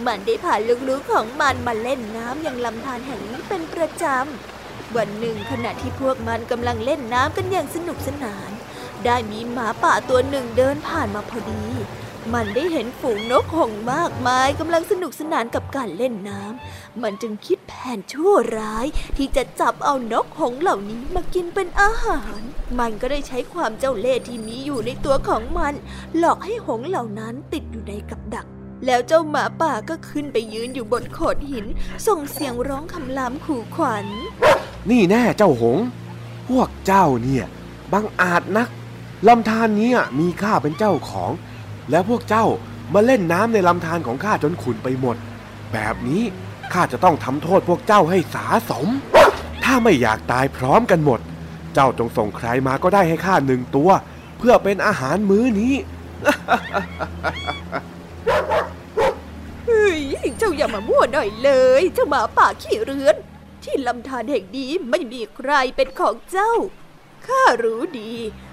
[0.06, 0.56] มันได้พา
[0.88, 8.52] ลูกๆของมันมาเล่นน้ำยังลำธารแห่งนี้เป็นประจำ วันหนึ่งขณะที่พวกมันกำลังเล่นน้ำกันอย่างสนุกสนาน
[9.06, 11.66] ได้มีหมาป่าตัวหนึ่งเดินผ่านมาพอดี
[12.34, 18.86] มันได้เห็นฝูงนกหงมากมายกำลังสนุกสนานกับการเล่นน้ำ มันจึงคิดแผนชั่วร้าย
[19.18, 22.42] ที่จะจับเอานกหงเหล่านี้มากินเป็นอาหาร
[22.80, 25.74] มันก็ได้ใช้ความเจ้าเล่ห์ที่มีอยู่ในตัวของมัน
[26.18, 28.48] หลอกให้หงส์เหล่านั้นติดอยู่ในกับดัก
[28.86, 31.66] แล้วเจ้าหมาป่าก็ขึ้นไปยืนอยู่บนโขดหิน
[32.08, 34.06] ส่งเสียงร้องคำรามขู่ขวัญ
[34.90, 35.86] นี่แน่เจ้าหงส์
[36.50, 37.46] พวกเจ้าเนี่ย
[37.94, 38.70] บังอาจนัก
[39.28, 41.32] ลำธารนี้มีข้าเป็นเจ้าของ
[41.90, 42.46] แล้วพวกเจ้า
[42.94, 45.18] มาเล่นน้ำในลำธารของข้าจนขุนไปหมด
[45.74, 46.24] แบบนี้
[46.74, 48.88] ข้าจะต้องทำโทษพวกเจ้าให้สาสม
[49.64, 51.20] ถ้าไม่อยากตายพร้อมกันหมด
[51.74, 53.90] เจ้าจงส่งใครมาก็ได้ให้ข้าหนึ่งตัว
[54.38, 55.74] เพื่อเป็นอาหารมื้อนี้
[59.66, 60.02] เฮ้ย
[60.38, 63.16] เจ้าอย่ามามั่วหน่อยเลย เจ้าหมาป่าขี้เรือน
[63.64, 66.54] ที่ลำธารแห่งนี้ไม่มีใครเป็นของเจ้า
[67.28, 68.12] ข้ารู้ดี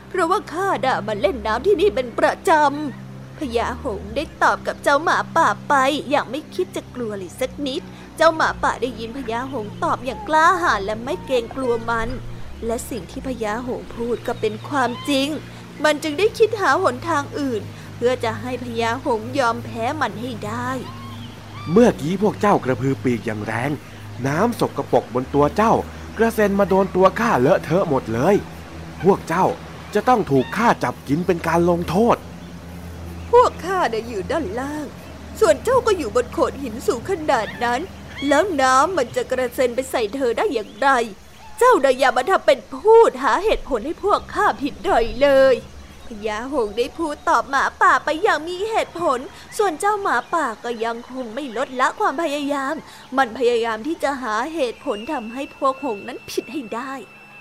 [0.08, 5.74] เพราะว่าข้าด่ามาเล่นน้ำที่นี่เป็นประจำพญาหงส์ได้ตอบกับเจ้าหมาป่าไป
[6.10, 7.82] อย่างไม่คิดจะกลัวเลยสักนิด
[8.16, 12.08] เจ้าหมาป่าได้ยินพญาหงส์ตอบอย่างกล้าหาญและไม่เกรงกลัวมัน
[12.66, 15.28] และสิ่งที่พญาหงส์พูดก็เป็นความจริง
[15.84, 17.62] มันจึงได้คิดหาหนทางอื่น
[17.96, 20.70] เพื่อจะให้พญาหงส์ยอมแพ้มันให้ได้
[21.70, 23.70] เมื่อกี้พวกเจ้ากระพือปีกอย่างแรง
[24.26, 25.74] น้ำสกรปรกบนตัวเจ้า
[26.18, 28.36] กระเซ็นมาโดนตัวข้าเลอะเทอะหมดเลย
[29.02, 29.46] พวกเจ้า
[29.94, 32.16] จะต้องถูกข้าจับกินเป็นการลงโทษ
[33.30, 34.86] พวกข้าเนี่ยอยู่ด้านล่าง
[35.40, 37.80] ส่วนเจ้าก็อยู่บนโขดหินสูงขนาดนั้น
[38.28, 40.88] แล้วน้ำมันจะกระเซ็นไปใส่เธอได้อย่างไร
[41.62, 45.54] เจ้าเน่ยอย่ามาทำเป็นพูดหาเหตุผลให้พวกข้าผิดหน่อยเลย
[46.06, 49.18] พญาหงส์ได้พูดตอบหมาป่าไปอย่างมีเหตุผล
[49.58, 52.74] ส่วนเจ้าหมาป่าก็ยังคงไม่ลดละความพยายาม
[53.16, 56.92] มันพยายามที่จะหาเหตุผลทำให้พวกหงส์นั้นผิดให้ได้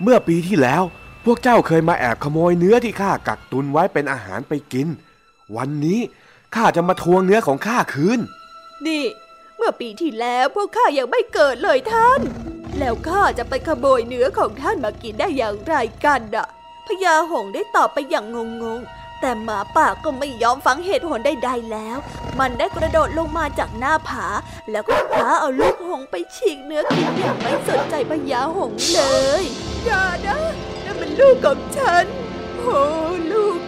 [0.02, 0.82] เมื่อปีที่แล้ว
[1.24, 4.88] พวกเจ้าเคยมาแอบขโมยเนื้อที่ข้ากักตุนไว้เป็นอาหารไปกิน
[5.56, 6.00] วันนี้
[6.54, 8.20] ข้าจะมาทวงเนื้อของข้าคืน
[8.86, 9.04] นี่
[9.56, 12.20] เมื่อปีที่แล้วพวกข้ายังไม่เกิดเลยท่าน
[12.78, 16.46] แล้วข้าจะไปขโมยเนื้อของท่านมากินได้อย่างไรกันอะ
[16.86, 18.26] พญาหงส์ได้ตอบไปอย่าง
[18.62, 21.98] งงๆ แต่หมาป่าก็ไม่ยอมฟังเหตุผลใดๆแล้ว
[22.38, 24.26] มันได้กระโดดลงมาจากหน้าผา
[24.70, 29.00] แล้วก็คว้าเอาลูกหงส์ไปฉีกเนื้อกินอย่างไม่สนใจพญาหงส์เล
[29.42, 29.44] ย
[29.84, 30.38] อย่านะ
[30.84, 32.06] นั่นมันลูกของฉัน
[32.58, 32.80] โอ้
[33.32, 33.60] ลูก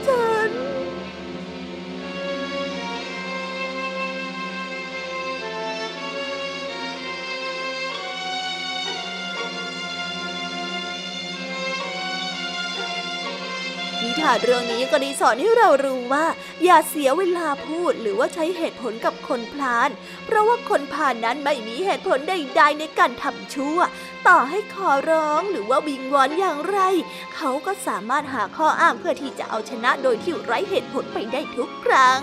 [14.22, 16.26] ทานเรื่องนี้ก็ได้สอนให้เรารู้ว่า
[16.64, 19.90] อย่าเสียเวลาพูดหรือว่าใช้เหตุผลกับคนพลาน
[20.26, 23.78] เพราะว่าคนพลานนั้นไม่มีเหตุผลใดๆในการทำชั่ว
[24.28, 26.78] ต่อให้ขอร้องหรือว่าวิงวอนอย่างไร
[27.34, 32.22] เขาก็สามารถหาข้ออ้างเพื่อที่จะเอาชนะโดยที่ไร้เหตุผลไปได้ทุกครั้ง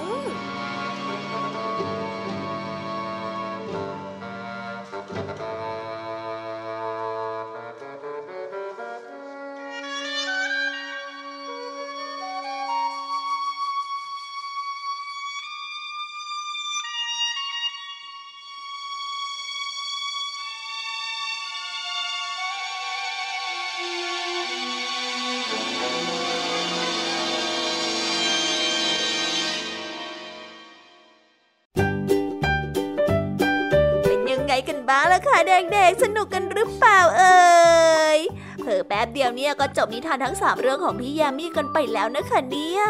[35.90, 38.20] ด็กๆ สนุกกันหรือเปล่าเอ่ย
[38.62, 42.82] เผอแป๊บเดียวเนี่ยก็จบนิทานทั้งสามเรื่องของพี่ยามีกันไปแล้วนะคะเนี่ย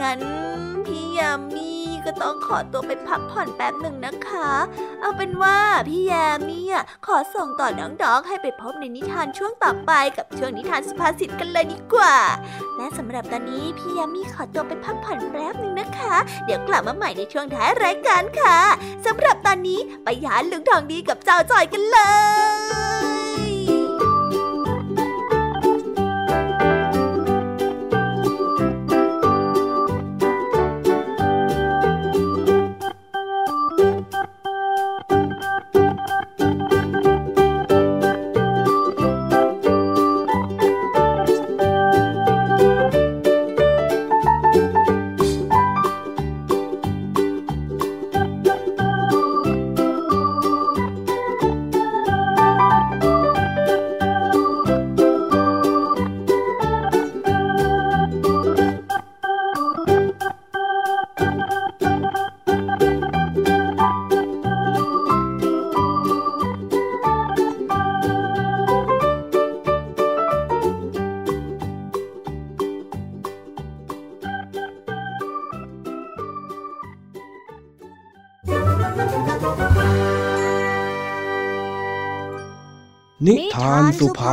[0.00, 0.20] งั้น
[0.86, 1.75] พี่ยามี
[2.06, 4.50] ก็ต้องขอตัวไปพักผ่อนแป๊บหนึ่งนะคะ
[5.00, 12.16] เอาเป็นว่าพี่ยามีอะขอส่งต่อน้องๆให้ไปพบในนิทานช่วงต่อไปกับช่วงนิทานสุภาษิตกันเลยดีกว่า
[12.76, 18.58] และสำหรับตอนนี้พี่ยามีขอตัวไปพักผ่อนแป๊บหนึ่งนะคะ เดี๋ยวกลับมาใหม่ในช่วงท้ายรายการค่ะ
[19.06, 21.98] สำหรับตอนนี้ไปหาลุงทองดีกับเจ้าจอยกันเล
[22.94, 22.95] ย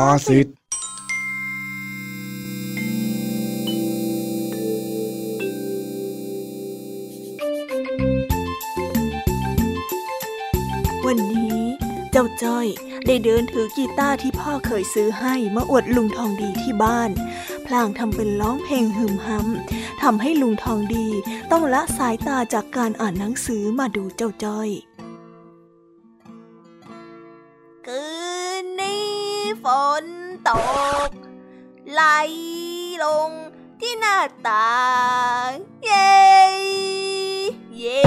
[0.01, 0.47] าสุภาษิต
[11.05, 11.59] วันนี้
[12.11, 12.67] เจ้าจ้อย
[13.07, 17.09] ได้เดินถือกีตาร์ที่พ่อเคยซื้อให้มาอวดลุงทองดีที่บ้าน
[17.65, 21.07] พลางทำเป็นร้องเพลงหึมหำทำให้ลุงทองดี
[21.51, 24.69] ต้องละสายตาจากการอ่านหนังสือมาดูเจ้าจ้อย
[34.03, 34.73] หน้าต่า
[35.47, 35.49] ง
[35.83, 36.13] เย้
[37.77, 38.03] เย้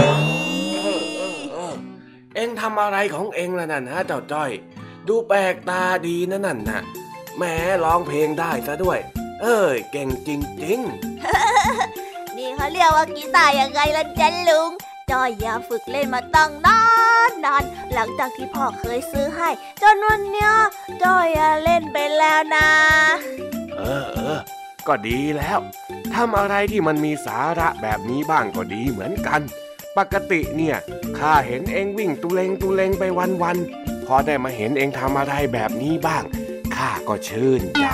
[2.34, 4.50] เอ็งทำอะไรของเอ็งล่ะนั่นฮะเจ้าจ้อย
[5.08, 6.80] ดูแปลกตาดีนะนั่นนะ
[7.38, 8.98] แม้ร้องเพลงได้ซะด้วย
[9.42, 10.28] เอ้ยเก่งจ
[10.64, 10.80] ริง
[12.36, 14.70] นี่เขาเรียกว่ากีตาร์ยังไงล่ะจ๊ะลุง
[15.10, 16.80] จอยอย่าฝึกเล่นมาตั้งนา
[17.30, 19.48] นนานหลังจากที่พ่อเคยซื้อให้
[19.82, 20.52] จนวันเนี้ย
[21.02, 22.68] จอยอะเล่นไปแล้วนะ
[23.76, 24.40] เออเออ
[24.86, 25.58] ก็ดีแล้ว
[26.16, 29.40] ทำอะไรที่มันมีสาระแบบนี้บ้างก็ดีเหมือนกัน
[29.96, 30.76] ปกติเนี่ย
[31.18, 33.02] ข้าเห็นเอ็งวิ่งตุเลงตุเลงไป
[33.42, 36.22] วันๆพอได้มาเห็นเอ็งทำอะไรแบบนี้บ้าง
[36.76, 37.86] ข้าก็ชื่นใจ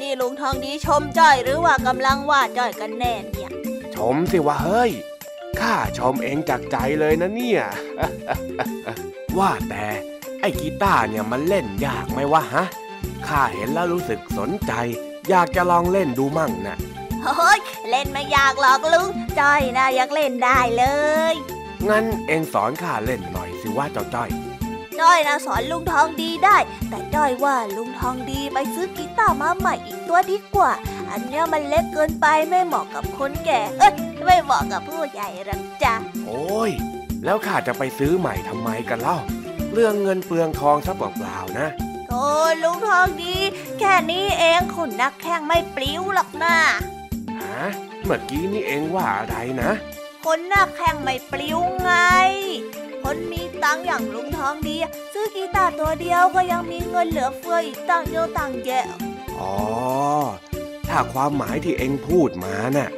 [0.00, 3.50] นี่ลุงทองดีชมจ้อยหรือว่ากำลังว่าจ้อยกันแน่เนี่ย
[3.94, 4.92] ชมสิว่าเฮ้ย
[5.60, 7.62] ข้าชมเองจากใจเลยนะเนี่ย
[9.38, 9.86] ว่าแต่
[10.40, 12.64] ไอ้กีตาร์เนี่ยมันเล่นยากไหมวะฮะ
[13.28, 14.72] ข้าเห็นแล้วรู้สึกสนใจ
[15.30, 16.76] อยากจะลองเล่นดูมั่งนะ
[17.24, 17.58] เฮ้ย
[17.90, 19.08] เล่นไม่ยากหรอกลุง
[19.38, 20.84] จ้อยนะอยากเล่นได้เล
[21.32, 21.34] ย
[21.88, 24.30] งั้นเองสอนข้าเล่นหน่อยสิว่าเจ้าจ้อย
[25.00, 26.56] จ้อยนะสอนลุงทองดีได้
[26.88, 30.72] แต่จ้อยว่าลุงทองดีไปซื้อกีตาร์มาใหม่อีกตัวดีกว่า
[31.10, 35.94] อันเนี้ยมันเล็กเกินไปไม่เหมาะกับคนแก่ เอ้ยไม่เหมาะกับผู้ใหญ่หรอกจ้ะ
[36.26, 36.70] โอ้ย
[37.24, 39.18] แล้วข้าจะไปซื้อใหม่ทำไมกันเล่า
[39.72, 41.68] เรื่องเงินเปลืองทองซะเปล่าๆนะ
[42.10, 42.26] โอ้
[42.62, 43.36] ลุงทองดี
[43.78, 46.56] แค่นี้เองคนนักแข่งไม่ปลิ้วหรอกนะ
[47.38, 47.64] ฮะ
[48.04, 49.70] เมื่อกี้นี่เองว่าอะไรนะ
[50.24, 51.92] คนนักแข่งไม่ปลิ้วไง
[53.02, 54.76] คนมีตังค์อย่างลุงทองดี
[55.12, 58.86] ซื้อกีตาร์ตัวเดียวก็ยังมีเงินเหลือเฟืออีกตั้งเยอะตั้งแยะ
[59.40, 59.54] อ๋อ
[60.88, 62.90] ถ้าความหมายที่เองพูดมาน่ะ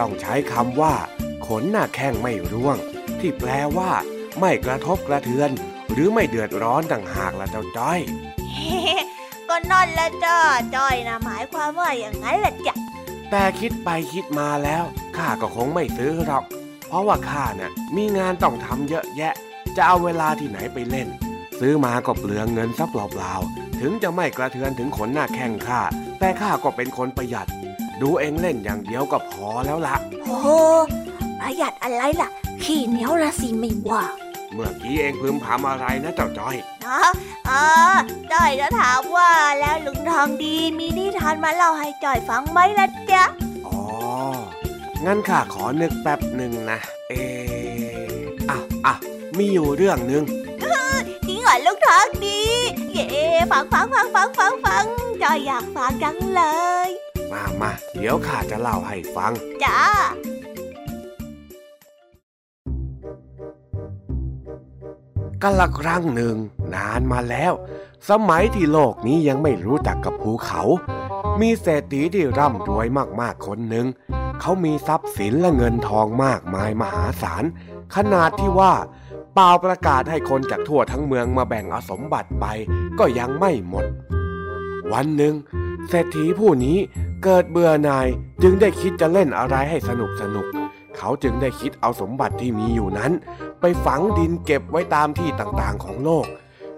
[0.00, 0.94] ต้องใช้คำว่า
[1.46, 2.76] ขนหน้าแข้งไม่ร่วง
[3.20, 3.92] ที่แปลว่า
[4.40, 5.50] ไม่กระทบกระเทือน
[5.92, 8.00] หรือไม่เดือดร้อนต่างหากละเจ้าจ้อย
[9.48, 10.38] ก็นั่นแหละจ้า
[10.76, 12.74] จ้อยนะหมายความว่าอย่างนั้นแหละจ้ะ
[13.30, 14.84] แต่คิดไปคิดมาแล้ว
[15.16, 16.44] ข้าก็คงไม่ซื้อหรอก
[16.88, 19.34] เพราะว่าข้าน่ะมีงานต้องทำเยอะแยะ
[19.76, 21.08] จะเอาเวลาที่ไหนไปเล่น
[21.60, 25.80] ซื้อมาก็เปลืองเงินซะเปล่าๆถึงจะไม่กระเทือนถึงขนหน้าแข้งข้า
[26.18, 27.48] แต่ข้าก็เป็นคนประหยัด
[28.00, 30.48] ดูเองเล่นอย่างเดียวก็พอแล้วละโอ้โห
[31.40, 32.28] ประหยัดอะไรล่ะ
[32.62, 34.02] ขี้เหนียวละสิไม่ว่า
[34.52, 36.56] เมื่อกี้เองพึมพำอะไรนะเจ้าจ้อย
[36.90, 37.02] นะ
[37.48, 37.64] อ่า
[38.32, 39.30] จ้อยจะถามว่า
[39.60, 43.24] แล้วลุงทองดีมีนิทานมาเล่าให้จ้อยฟังไหมล่ะจ๊ะ
[43.66, 43.80] อ๋อ
[45.04, 46.78] งั้นข้าขอนึกแป๊บหนึ่งนะ
[47.08, 47.14] เอ
[48.12, 48.94] ออะอะ
[49.36, 50.24] มีอยู่เรื่องหนึ่ง
[51.26, 52.40] จริงเหรอลุงทองดี
[52.92, 53.08] เย่
[53.52, 54.84] ฟังฟังฟังฟังฟังฟัง
[55.22, 56.42] จ้อยอยากฟังจังเล
[56.86, 56.88] ย
[57.32, 59.32] มามาเดี๋ยวข้าจะเล่าให้ฟัง
[59.64, 59.80] จ้า
[65.42, 66.36] กันละครั้งหนึ่ง
[66.74, 67.52] นานมาแล้ว
[68.08, 70.62] สมัยที่โลกนี้ยังไม่รู้จักกับภูเขา
[71.40, 72.86] มีเศรษฐีที่ร่ำรวย
[73.20, 73.86] มากๆคนหนึ่ง
[74.40, 77.44] เขามีทรัพย์สินและเงินทองมากมายมหาศาล
[77.96, 78.72] ขนาดที่ว่า
[79.34, 82.46] เปล่าประกาศให้คนจากทั่วทั้งเมืองมาแบ่งอสมบัติไป
[82.98, 83.84] ก็ยังไม่หมด
[84.92, 85.34] วันหนึ่ง
[85.88, 86.76] เศรษฐีผู้นี้
[87.24, 88.06] เกิดเบื่อหน่าย
[88.42, 90.46] จึงได้คิดจะเล่นอะไรให้สนุกสนุก
[90.96, 93.12] เขาจึงได้คิดเอาสมบัติที่มีอยู่นั้น
[93.60, 96.26] ไปฝังดินเก็บไว้ตามที่ต่างๆของโลก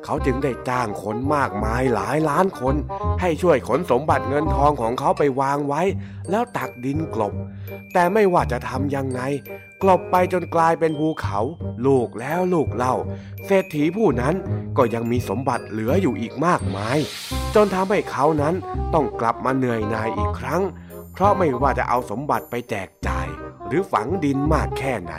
[0.05, 2.75] เขาจึงได้จ้างคนมากมายหลายล้านคน
[3.21, 5.83] ให้ช่วยขนสมบัติเงินทองของเขาไปวางไว้
[6.31, 7.35] แล้วตักดินกลบ
[7.93, 9.21] แต่ไม่ว่าจะทำยังไง
[9.83, 11.41] กลบไปจนกลายเป็นภูเขา
[11.87, 12.95] ลูกแล้วลูกเล่า
[13.47, 14.35] เศรษฐีผู้นั้น
[14.77, 16.99] ก็ยังมีสมบัติเหลืออยู่อีกมากมาย
[17.55, 18.55] จนทำให้เขานั้น
[18.95, 20.63] ต้องกลับมาเหนื่อยหน่ายอีกครั้ง
[21.13, 23.27] เพราะไม่ว่าจะเอาสมบัติไปแจกจ่าย
[23.73, 25.15] รือฝังดินมากแค่ไหน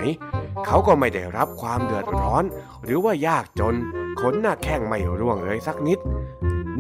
[0.65, 2.43] เขาก็ไม่ได้รับความเดือดร้อน
[2.83, 3.75] หรือว่ายากจน
[4.19, 5.99] ขนหน้าแข้งไม่ร่วงเลยสักนิด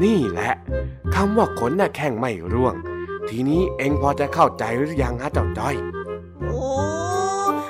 [0.03, 0.53] นี่แหละ
[1.15, 2.75] คำว่าขนหน้าแข้งไม่ร่วง
[3.29, 5.75] ทีนี้เองพอจะเข้าใจหรือยังฮะเจ้าจ้อย
[6.47, 6.63] โอ้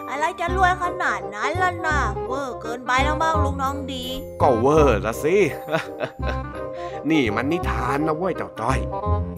[0.09, 4.05] อะไรจะรวยขนาดนั้นล่ะนะเวอร์เกินไปแล้วบ้างลุงน้องดี
[4.41, 5.37] ก็เวอร์ละสิ
[7.09, 8.79] นี่มันนิทานนะเว้ยเจ้าจ้อย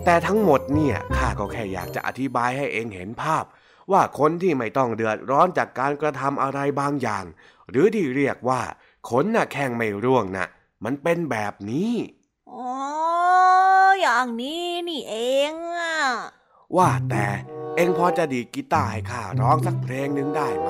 [0.06, 3.44] แต่ทั้งหมดเนี่ยข้าก็แค่อยากจะอธิบายให้เองเห็นภาพ
[3.92, 7.26] ว่าคนที่ไม่ต้องเดือดร้อนจากการกระทำอะไรบางอย่าง
[7.70, 8.62] หรือที่เรียกว่า
[9.10, 10.48] ขนน่ะแข้งไม่ร่วงน่ะ
[10.84, 11.94] มันเป็นแบบนี้
[12.52, 12.70] อ๋อ
[14.02, 15.16] อย่างนี้นี่เอ
[15.52, 15.98] งอะ
[16.78, 17.26] ว่าแต่
[17.76, 20.70] เองพอจะดีดกีตาร์ให้ข้าร้องสักเพลงหนึ่งได้ไหม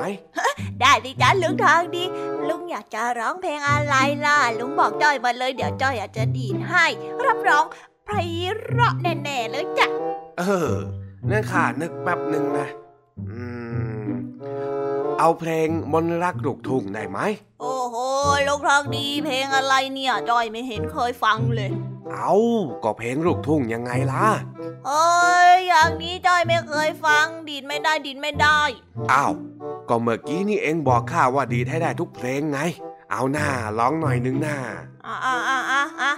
[0.81, 2.03] ได้ดิจ้าลุงทองดี
[2.47, 3.95] ลุงอยากจะร้องเพลงอะไร
[4.25, 6.85] ล่ะ ลุงบอกจ้อยมาเลย เดี๋ยวจ้อยอยากจะดีดให้
[7.25, 7.65] รับรอง
[8.05, 8.09] ไพ
[8.61, 9.87] เราะแน่ๆเลยจ้ะ
[10.39, 10.73] เออ
[11.29, 12.84] นั่นข้านึกแป๊บหนึ่งนะอืม
[15.19, 17.19] เอาเพลงมนต์รักลูกทุ่งได้ไหม
[17.61, 17.95] โอ้โห
[18.47, 21.71] ลุงทองดีเพลงอะไรเนี่ยจ้อยไม่เห็นเคยฟังเลย
[22.11, 22.33] เอา
[22.83, 24.27] ก็เพลงลูกทุ่งยังไงล่ะ
[24.87, 25.07] เอ้
[25.51, 28.59] ยอย่างนี้จ้อยไม่เคยฟัง ดีดไม่ได้ดีดไม่ได้
[29.11, 29.33] อ้าว
[29.89, 32.59] ก็เมื่อกี้นี่เองบอกข้าว่าดีดให้ได้ทุกเพลงไง
[33.11, 33.47] เอาหน้า
[33.77, 34.57] ร้องหน่อยนึงหน้า
[35.05, 36.11] อะอะอะอะอะ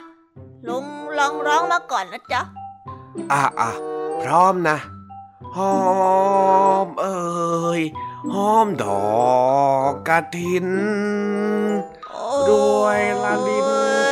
[0.67, 0.85] ลุง
[1.17, 2.41] ลองร้องมาก่อนนะจ๊ะ
[3.31, 3.69] อะอะ
[4.21, 4.77] พร้อมนะ
[5.55, 5.77] หอ
[6.85, 7.81] มเอ่ย
[8.33, 9.07] หอมดอ
[9.89, 10.67] กกระถิน
[12.47, 13.69] รวยละลิน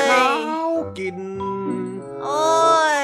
[0.10, 0.28] ข้า
[0.68, 1.20] วกิน
[2.24, 2.84] โอ้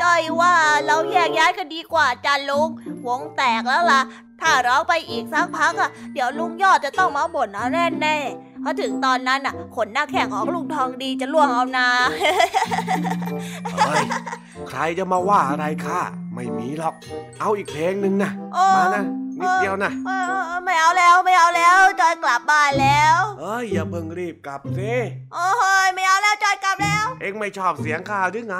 [0.00, 0.54] จ้อยว่า
[0.86, 2.68] เราแยกย้ายกันดีกว่าจ้าลุง
[3.06, 4.02] วงแตกแล้วล่ะ
[4.40, 11.88] ถ้าร้องไปอีกสักพักอะ เดี๋ยวลุงยอดจะต้องมาบ่นเอาแน่แน่ๆเพราะถึงตอนนั้นอะ ขนหน้าแข้งของลุงทองดีจะล่วงเอานา
[13.74, 14.04] เฮ้ย
[14.68, 16.00] ใครจะมาว่าอะไรข้า
[16.34, 16.94] ไม่มีหรอก
[17.40, 19.04] เอาอีกเพลงหนึ่งนะโอ้มานะ
[19.40, 20.10] นิดเดียวนะเอ
[20.50, 24.92] อไม่เอาแล้วไม่เอาแล้วจอยกลับบ้านแล้วเอ้ยอย่าเพิ่งรีบกลับสิ
[25.34, 25.48] โอ้
[25.86, 28.56] ยไม่เอาแล้วจอยกลับแล้ว เอ็งไม่ชอบเสียงข้าหรือไง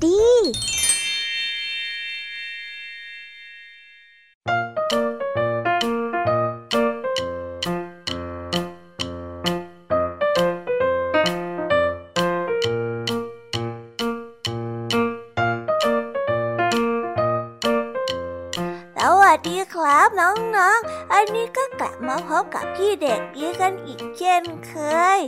[19.20, 24.74] วัสดีครับน้องๆ อันนี้ก็กลับมาพบกับพี่เด็กดีกันอีกเช่นเค
[25.18, 25.20] ย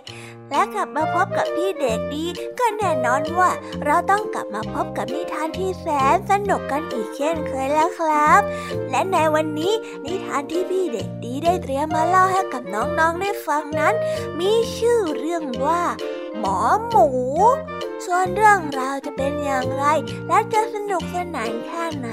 [0.50, 2.24] และกลับมาพบกับพี่เด็กดี
[2.58, 3.50] ก็แน่นอนว่า
[3.84, 8.40] เราต้องกลับมาพบกับนิทานที่แสนสนุกกันอีกเช่นเคยแล้วครับ
[8.90, 9.72] และในวันนี้
[10.04, 13.94] นิทานที่พี่เด็กดีได้เตรียมมาเล่าให้กับน้องๆได้ฟังนั้น
[14.38, 15.82] มีชื่อเรื่องว่า
[16.38, 17.06] หมอหมู
[18.06, 19.84] ส่วนเรื่องราวจะเป็นอย่างไร
[20.28, 22.08] และจะสนุกสนานแค่ไหน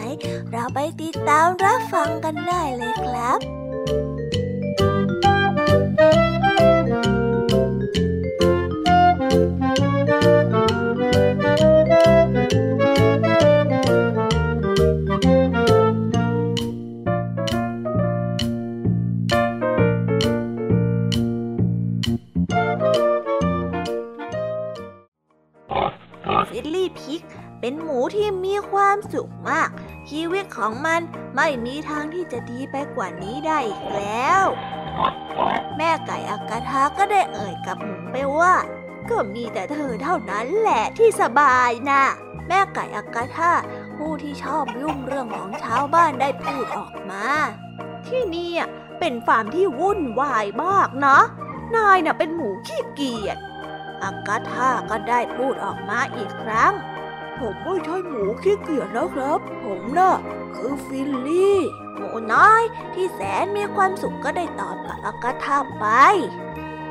[0.52, 4.17] เราไปติดตามรับฟังกันได้เลยครับฟิ
[30.58, 31.02] ของมัน
[31.36, 34.46] ไม่มีทางที่จะดีไปกว่านี้ได้อีกแล้ว
[35.78, 38.56] แม่ไก่อากาทาก็ได้เอ่ยกับหมูไปว่า
[39.10, 42.04] ก็มีแต่เธอเท่านั้นแหละที่สบายนะ
[42.48, 43.52] แม่ไก่อากาธา
[43.98, 47.26] ผู้ที่ชอบยุ่งเรื่องของชาวบ้านได้พูดออกมา
[48.08, 48.52] ที่นี่
[49.00, 51.20] เป็นฟาร์มที่วุ่นวายมากนะ
[51.76, 53.38] นายน่ะเป็นหมูขี้เกียจ
[54.04, 56.74] อากาธาก็ได้พูดออกมาอีกครั้ง
[57.40, 60.14] ผมไม่ใช่หมูขี้เกียจนะครับ ผมน่ะ
[60.56, 61.60] คือฟิลลี่
[61.96, 62.64] หมูน้อย
[62.94, 65.86] ที่แสนมีความสุขก็ได้ตอบกับอากาธาไป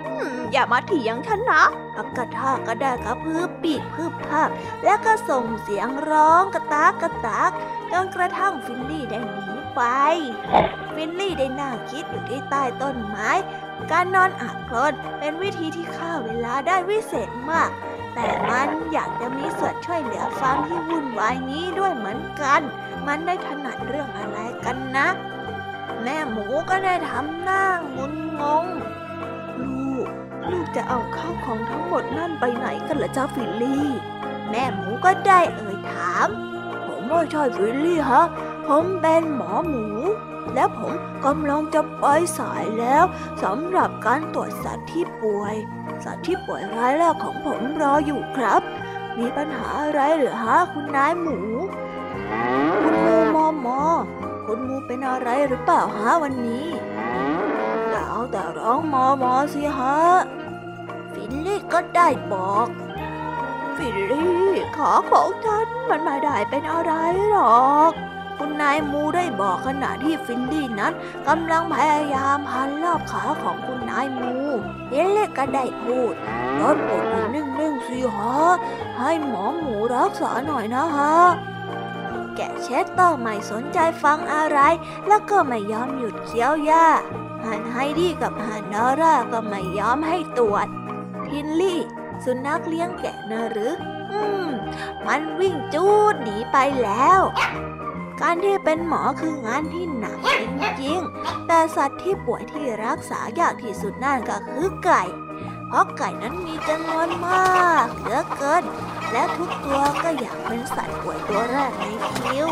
[0.06, 1.64] อืมอย่ามาเถียงฉันนะ
[1.98, 4.48] อากาธาก็ได้กระพือปีกพึ่บพั่บ
[4.84, 7.50] แล้วก็ส่งเสียงร้องกระตากกระตาก
[7.92, 9.82] จนกระทั่งฟิลลี่ได้หนีไป
[10.94, 13.30] ฟิลลี่ได้นั่งคิดอยู่ที่ใต้ต้นไม้
[13.90, 17.70] การนอนอาบโคลนเป็นวิธีที่ฆ่าเวลาได้วิเศษมาก
[18.18, 22.60] แต่มันอยากจะมีส่วนช่วยเหลือฟาร์มที่วุ่นวายนี้ด้วยเหมือนกัน
[23.06, 25.08] มันได้ถนัดเรื่องอะไรกันนะ
[26.02, 27.64] แม่หมูก็ได้ทำหน้า
[27.96, 28.64] งุนงง
[29.62, 30.06] ลูก
[30.50, 33.88] ลูกจะเอาข้าวของทั้งหมดนั่นไปไหนกันล่ะจ้าฟิลลี่
[34.50, 36.28] แม่หมูก็ได้เอ่ยถาม
[36.86, 38.22] ผมไม่ใช่ฟิลลี่ฮะ
[38.66, 39.86] ผมเป็นหมอหมู
[40.54, 40.92] และผม
[41.24, 42.04] กำลังจะไป
[42.38, 43.04] สายแล้ว
[43.42, 45.54] สำหรับการตรวจสัตว์ที่ป่วย
[46.04, 48.62] สัตว์ที่ป่วยรายแรกของผมรออยู่ครับ
[49.18, 51.38] มีปัญหาอะไรหรือฮะคุณนายมู
[52.82, 53.80] คุณมูมอมอ
[54.46, 56.66] คุณมูเป็นอะไรหรือเปล่าฮะวันนี้
[57.90, 59.98] อย่าเอาแต่ร้องมอมอสิฮะ
[61.12, 62.68] ฟินลี่ก็ได้บอก
[63.76, 66.92] ฟินลี่ขาของฉันมันไม่ได้เป็นอะไร
[67.30, 67.38] หร
[67.68, 67.92] อก
[68.38, 70.92] คุณนายมูได้บอกขณะที่ฟินลี่นั้น
[71.28, 74.34] กำลังพยายามพันรอบขาของคุณนายมู
[74.90, 76.14] ฟินลี่ก็ได้พูด
[76.60, 78.36] โปรดอยู่นิ่งๆสิฮะ
[78.98, 81.16] ให้หมอหมูรักษาหน่อยนะฮะ
[82.36, 84.58] แกะเชสเตอร์ไม่สนใจฟังอะไร
[85.08, 86.86] แล้วก็ไม่ยอมหยุดเคี้ยวหญ้า
[87.44, 90.66] ห่านไฮดี้กับห่านนอร่าก็ไม่ยอมให้ตรวจ
[91.26, 91.80] ฟินลี่
[92.24, 93.74] สุนัขเลี้ยงแกะนะหรือ
[94.12, 94.48] อืม
[95.06, 97.20] มันวิ่งจู๊ดหนีไปแล้ว
[98.20, 100.18] การที่เป็นหมอคืองานที่หนัก
[100.80, 105.02] จริงๆ แต่สัตว์ที่ป่วยที่รักษายากที่สุดนั่นก็คือไก่
[105.68, 108.62] เพราะไก่นั้นมีจำนวนมากเหลือเกิน
[109.12, 111.84] และทุกตัวก็อยากเป็นสัตว์ป่วยตัวแรกใน
[112.18, 112.48] คิว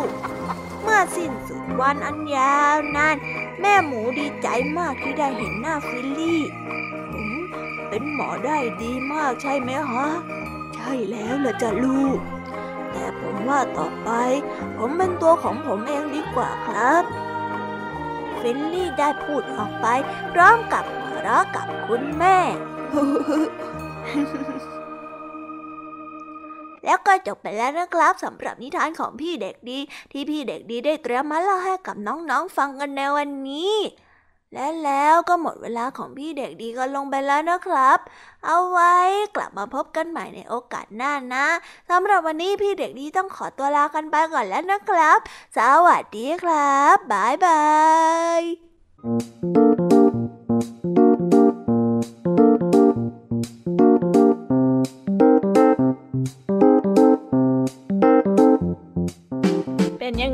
[0.82, 3.16] เมื่อสิ้นสุดวันอันยาวนาน
[3.60, 4.48] แม่หมูดีใจ
[4.78, 6.42] มากที่ได้เห็นหน้าฟิลลี่
[7.10, 7.30] ผม
[7.88, 10.08] เป็นหมอได้ดีมากใช่ไหมฮะ
[10.74, 12.33] ใช่แล้วล่ะจ้ะลูกแต่
[13.24, 14.10] ผมว่าต่อไป
[14.78, 17.04] ผมเป็นตัวของผมเองดีกว่าครับ
[18.40, 19.86] ฟิลลี่ได้พูดออกไป
[20.32, 22.38] พร้อมกับหัวเราะกับคุณแม่
[26.84, 29.78] แล้วก็จบไปแล้วนะครับสำหรับนิทานของพี่เด็กดี
[30.12, 33.74] ที่พี่เด็กดีได้เตรียมมาเล่าให้กับน้องๆฟังกันในวันนี้
[34.54, 37.98] และแล้วก็หมดเวลาของพี่เด็กดีก็ลงไปแล้วนะครับ
[38.44, 38.94] เอาไว้
[39.34, 41.46] กลับมาพบกันใหม่ในโอกาสหน้านะ
[41.90, 45.18] สำหรับวันนี้พี่เด็กดีต้องขอตัวลากันไปก่อนแล้วนะครับ
[45.56, 47.62] สวัสดีครับ บ๊ายบา
[48.40, 50.03] ย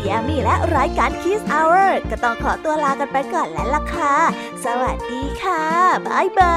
[0.00, 4.14] พี่ยามีและรายการ Kiss Hour ก็ต้องขอตัวลากันไปก่อนแล้วล่ะค่ะ
[4.64, 5.64] สวัสดีค่ะ
[6.06, 6.56] บ๊ายบา